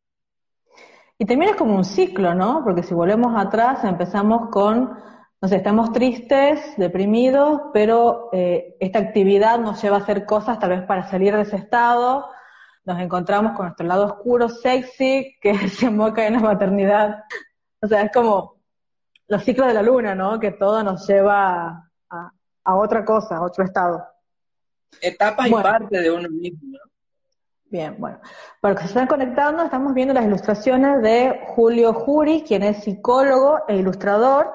[1.18, 2.62] Y también es como un ciclo, ¿no?
[2.64, 4.98] Porque si volvemos atrás, empezamos con,
[5.42, 10.70] no sé, estamos tristes, deprimidos, pero eh, esta actividad nos lleva a hacer cosas tal
[10.70, 12.30] vez para salir de ese estado.
[12.86, 17.24] Nos encontramos con nuestro lado oscuro, sexy, que se enfoca en la maternidad.
[17.82, 18.62] O sea, es como
[19.28, 20.40] los ciclos de la luna, ¿no?
[20.40, 21.89] Que todo nos lleva
[22.70, 24.04] a, otra cosa, a otro estado.
[25.02, 26.78] Etapas y parte de uno mismo.
[27.66, 28.20] Bien, bueno.
[28.62, 33.60] Para que se están conectando, estamos viendo las ilustraciones de Julio Juri, quien es psicólogo
[33.68, 34.52] e ilustrador.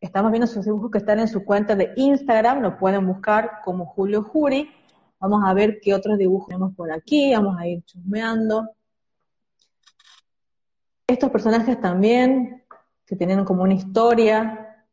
[0.00, 3.86] Estamos viendo sus dibujos que están en su cuenta de Instagram, lo pueden buscar como
[3.86, 4.70] Julio Juri.
[5.18, 8.68] Vamos a ver qué otros dibujos tenemos por aquí, vamos a ir chusmeando.
[11.06, 12.64] Estos personajes también,
[13.06, 14.84] que tienen como una historia,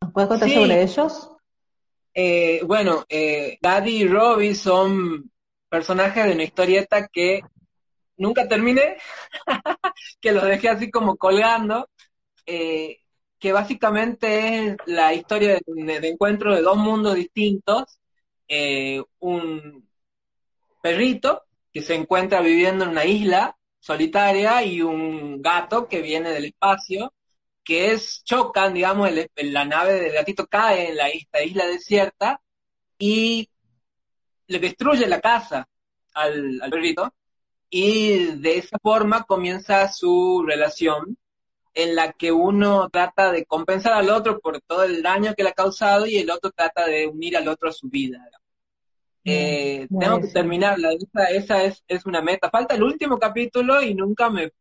[0.00, 1.33] ¿nos puedes contar sobre ellos?
[2.14, 5.30] Eh, bueno, eh, Daddy y Robbie son
[5.68, 7.42] personajes de una historieta que
[8.16, 8.96] nunca terminé,
[10.20, 11.88] que los dejé así como colgando,
[12.46, 13.00] eh,
[13.38, 17.98] que básicamente es la historia de, encuentro de dos mundos distintos,
[18.48, 19.88] eh, un
[20.82, 21.42] perrito
[21.72, 27.12] que se encuentra viviendo en una isla solitaria y un gato que viene del espacio,
[27.64, 32.40] que es, chocan, digamos, la nave del gatito cae en la isla, isla desierta
[32.98, 33.48] y
[34.46, 35.66] le destruye la casa
[36.14, 37.12] al, al perrito
[37.70, 41.16] y de esa forma comienza su relación
[41.74, 45.50] en la que uno trata de compensar al otro por todo el daño que le
[45.50, 48.30] ha causado y el otro trata de unir al otro a su vida.
[49.24, 52.50] Eh, tengo que terminarla, esa, esa es, es, una meta.
[52.50, 54.52] Falta el último capítulo y nunca me...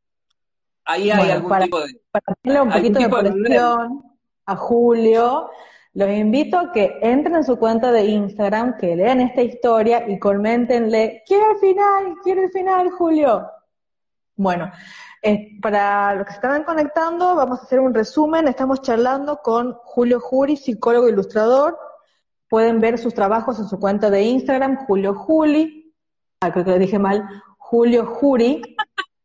[0.86, 2.02] Ahí hay algún tipo de...
[2.12, 4.04] Para hacerle un poquito de presión
[4.46, 5.50] a Julio,
[5.94, 10.20] los invito a que entren en su cuenta de Instagram, que lean esta historia y
[10.20, 13.48] comentenle, quiero el final, quiero el final, Julio.
[14.36, 14.72] Bueno,
[15.22, 18.48] eh, para los que se están conectando, vamos a hacer un resumen.
[18.48, 21.78] Estamos charlando con Julio Juri, psicólogo e ilustrador,
[22.54, 25.92] Pueden ver sus trabajos en su cuenta de Instagram, Julio Juli.
[26.40, 27.28] Ah, creo que lo dije mal.
[27.58, 28.62] Julio Juri.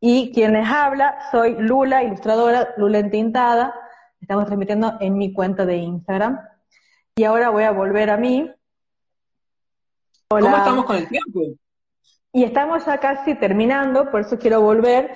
[0.01, 3.75] Y quien les habla, soy Lula, ilustradora, Lula Entintada.
[4.21, 6.39] Estamos transmitiendo en mi cuenta de Instagram.
[7.17, 8.51] Y ahora voy a volver a mí.
[10.31, 10.45] Hola.
[10.45, 11.41] ¿Cómo estamos con el tiempo?
[12.33, 15.11] Y estamos ya casi terminando, por eso quiero volver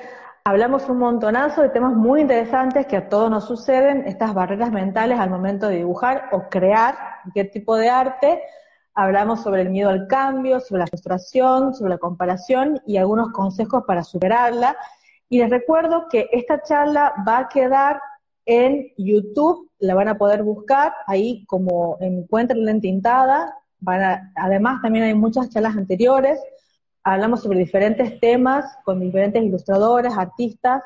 [0.45, 5.21] Hablamos un montonazo de temas muy interesantes que a todos nos suceden, estas barreras mentales
[5.21, 8.43] al momento de dibujar o crear cualquier tipo de arte.
[8.95, 13.85] Hablamos sobre el miedo al cambio, sobre la frustración, sobre la comparación y algunos consejos
[13.87, 14.77] para superarla.
[15.29, 18.01] Y les recuerdo que esta charla va a quedar
[18.45, 23.57] en YouTube, la van a poder buscar ahí como en cuenta la tintada.
[24.35, 26.39] además, también hay muchas charlas anteriores
[27.05, 30.83] hablamos sobre diferentes temas con diferentes ilustradores, artistas,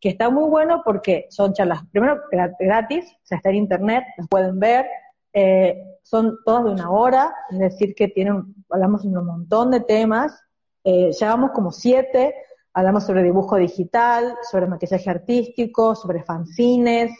[0.00, 2.20] que está muy bueno porque son charlas, primero
[2.58, 4.86] gratis, o sea, está en internet, las pueden ver,
[5.32, 9.80] eh, son todas de una hora, es decir, que tienen, hablamos de un montón de
[9.80, 10.42] temas,
[10.84, 12.34] eh, llevamos como siete,
[12.72, 17.12] hablamos sobre dibujo digital, sobre maquillaje artístico, sobre fanzines,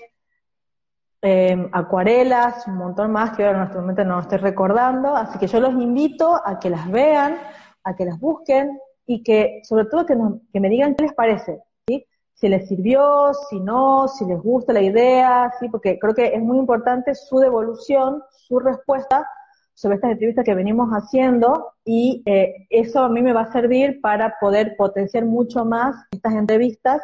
[1.22, 5.46] eh, acuarelas, un montón más que ahora en este momento no estoy recordando, así que
[5.46, 7.36] yo los invito a que las vean,
[7.84, 12.06] a que las busquen y que sobre todo que me digan qué les parece, ¿sí?
[12.40, 15.68] Si les sirvió, si no, si les gusta la idea, ¿sí?
[15.68, 19.28] porque creo que es muy importante su devolución, su respuesta
[19.74, 24.00] sobre estas entrevistas que venimos haciendo y eh, eso a mí me va a servir
[24.00, 27.02] para poder potenciar mucho más estas entrevistas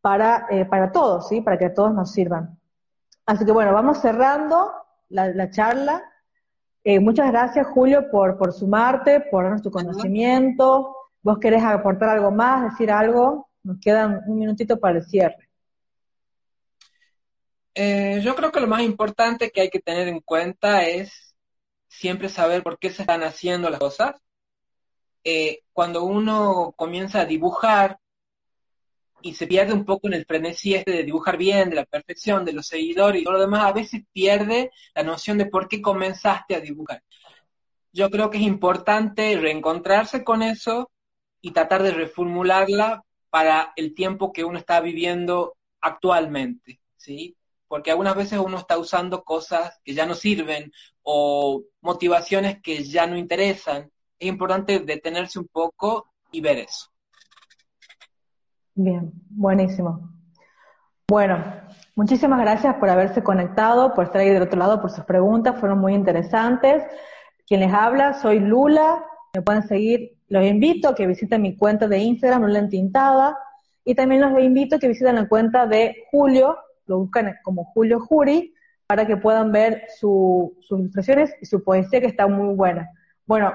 [0.00, 1.40] para, eh, para todos, ¿sí?
[1.40, 2.56] para que a todos nos sirvan.
[3.26, 4.72] Así que bueno, vamos cerrando
[5.08, 6.04] la, la charla.
[6.84, 10.94] Eh, muchas gracias, Julio, por, por sumarte, por darnos tu conocimiento.
[11.20, 13.48] ¿Vos querés aportar algo más, decir algo?
[13.62, 15.48] Nos quedan un minutito para el cierre.
[17.74, 21.34] Eh, yo creo que lo más importante que hay que tener en cuenta es
[21.88, 24.14] siempre saber por qué se están haciendo las cosas.
[25.24, 27.98] Eh, cuando uno comienza a dibujar,
[29.22, 32.44] y se pierde un poco en el frenesí este de dibujar bien, de la perfección,
[32.44, 35.80] de los seguidores y todo lo demás, a veces pierde la noción de por qué
[35.80, 37.02] comenzaste a dibujar.
[37.92, 40.90] Yo creo que es importante reencontrarse con eso
[41.40, 47.34] y tratar de reformularla para el tiempo que uno está viviendo actualmente, ¿sí?
[47.66, 50.70] Porque algunas veces uno está usando cosas que ya no sirven
[51.02, 53.90] o motivaciones que ya no interesan.
[54.18, 56.90] Es importante detenerse un poco y ver eso.
[58.74, 60.10] Bien, buenísimo.
[61.08, 61.42] Bueno,
[61.96, 65.78] muchísimas gracias por haberse conectado, por estar ahí del otro lado, por sus preguntas, fueron
[65.78, 66.84] muy interesantes.
[67.46, 71.86] Quien les habla, soy Lula, me pueden seguir, los invito a que visiten mi cuenta
[71.86, 73.36] de Instagram, Lula Entintada,
[73.84, 76.56] y también los invito a que visiten la cuenta de Julio,
[76.86, 78.54] lo buscan como Julio Juri,
[78.86, 82.88] para que puedan ver sus ilustraciones y su poesía que está muy buena.
[83.26, 83.52] Bueno,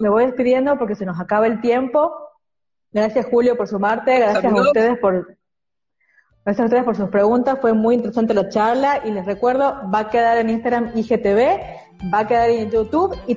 [0.00, 2.12] me voy despidiendo porque se nos acaba el tiempo.
[2.90, 5.38] Gracias Julio por sumarte, gracias a ustedes por
[6.44, 10.00] gracias a ustedes por sus preguntas, fue muy interesante la charla y les recuerdo, va
[10.00, 13.36] a quedar en Instagram IGTV, va a quedar en YouTube y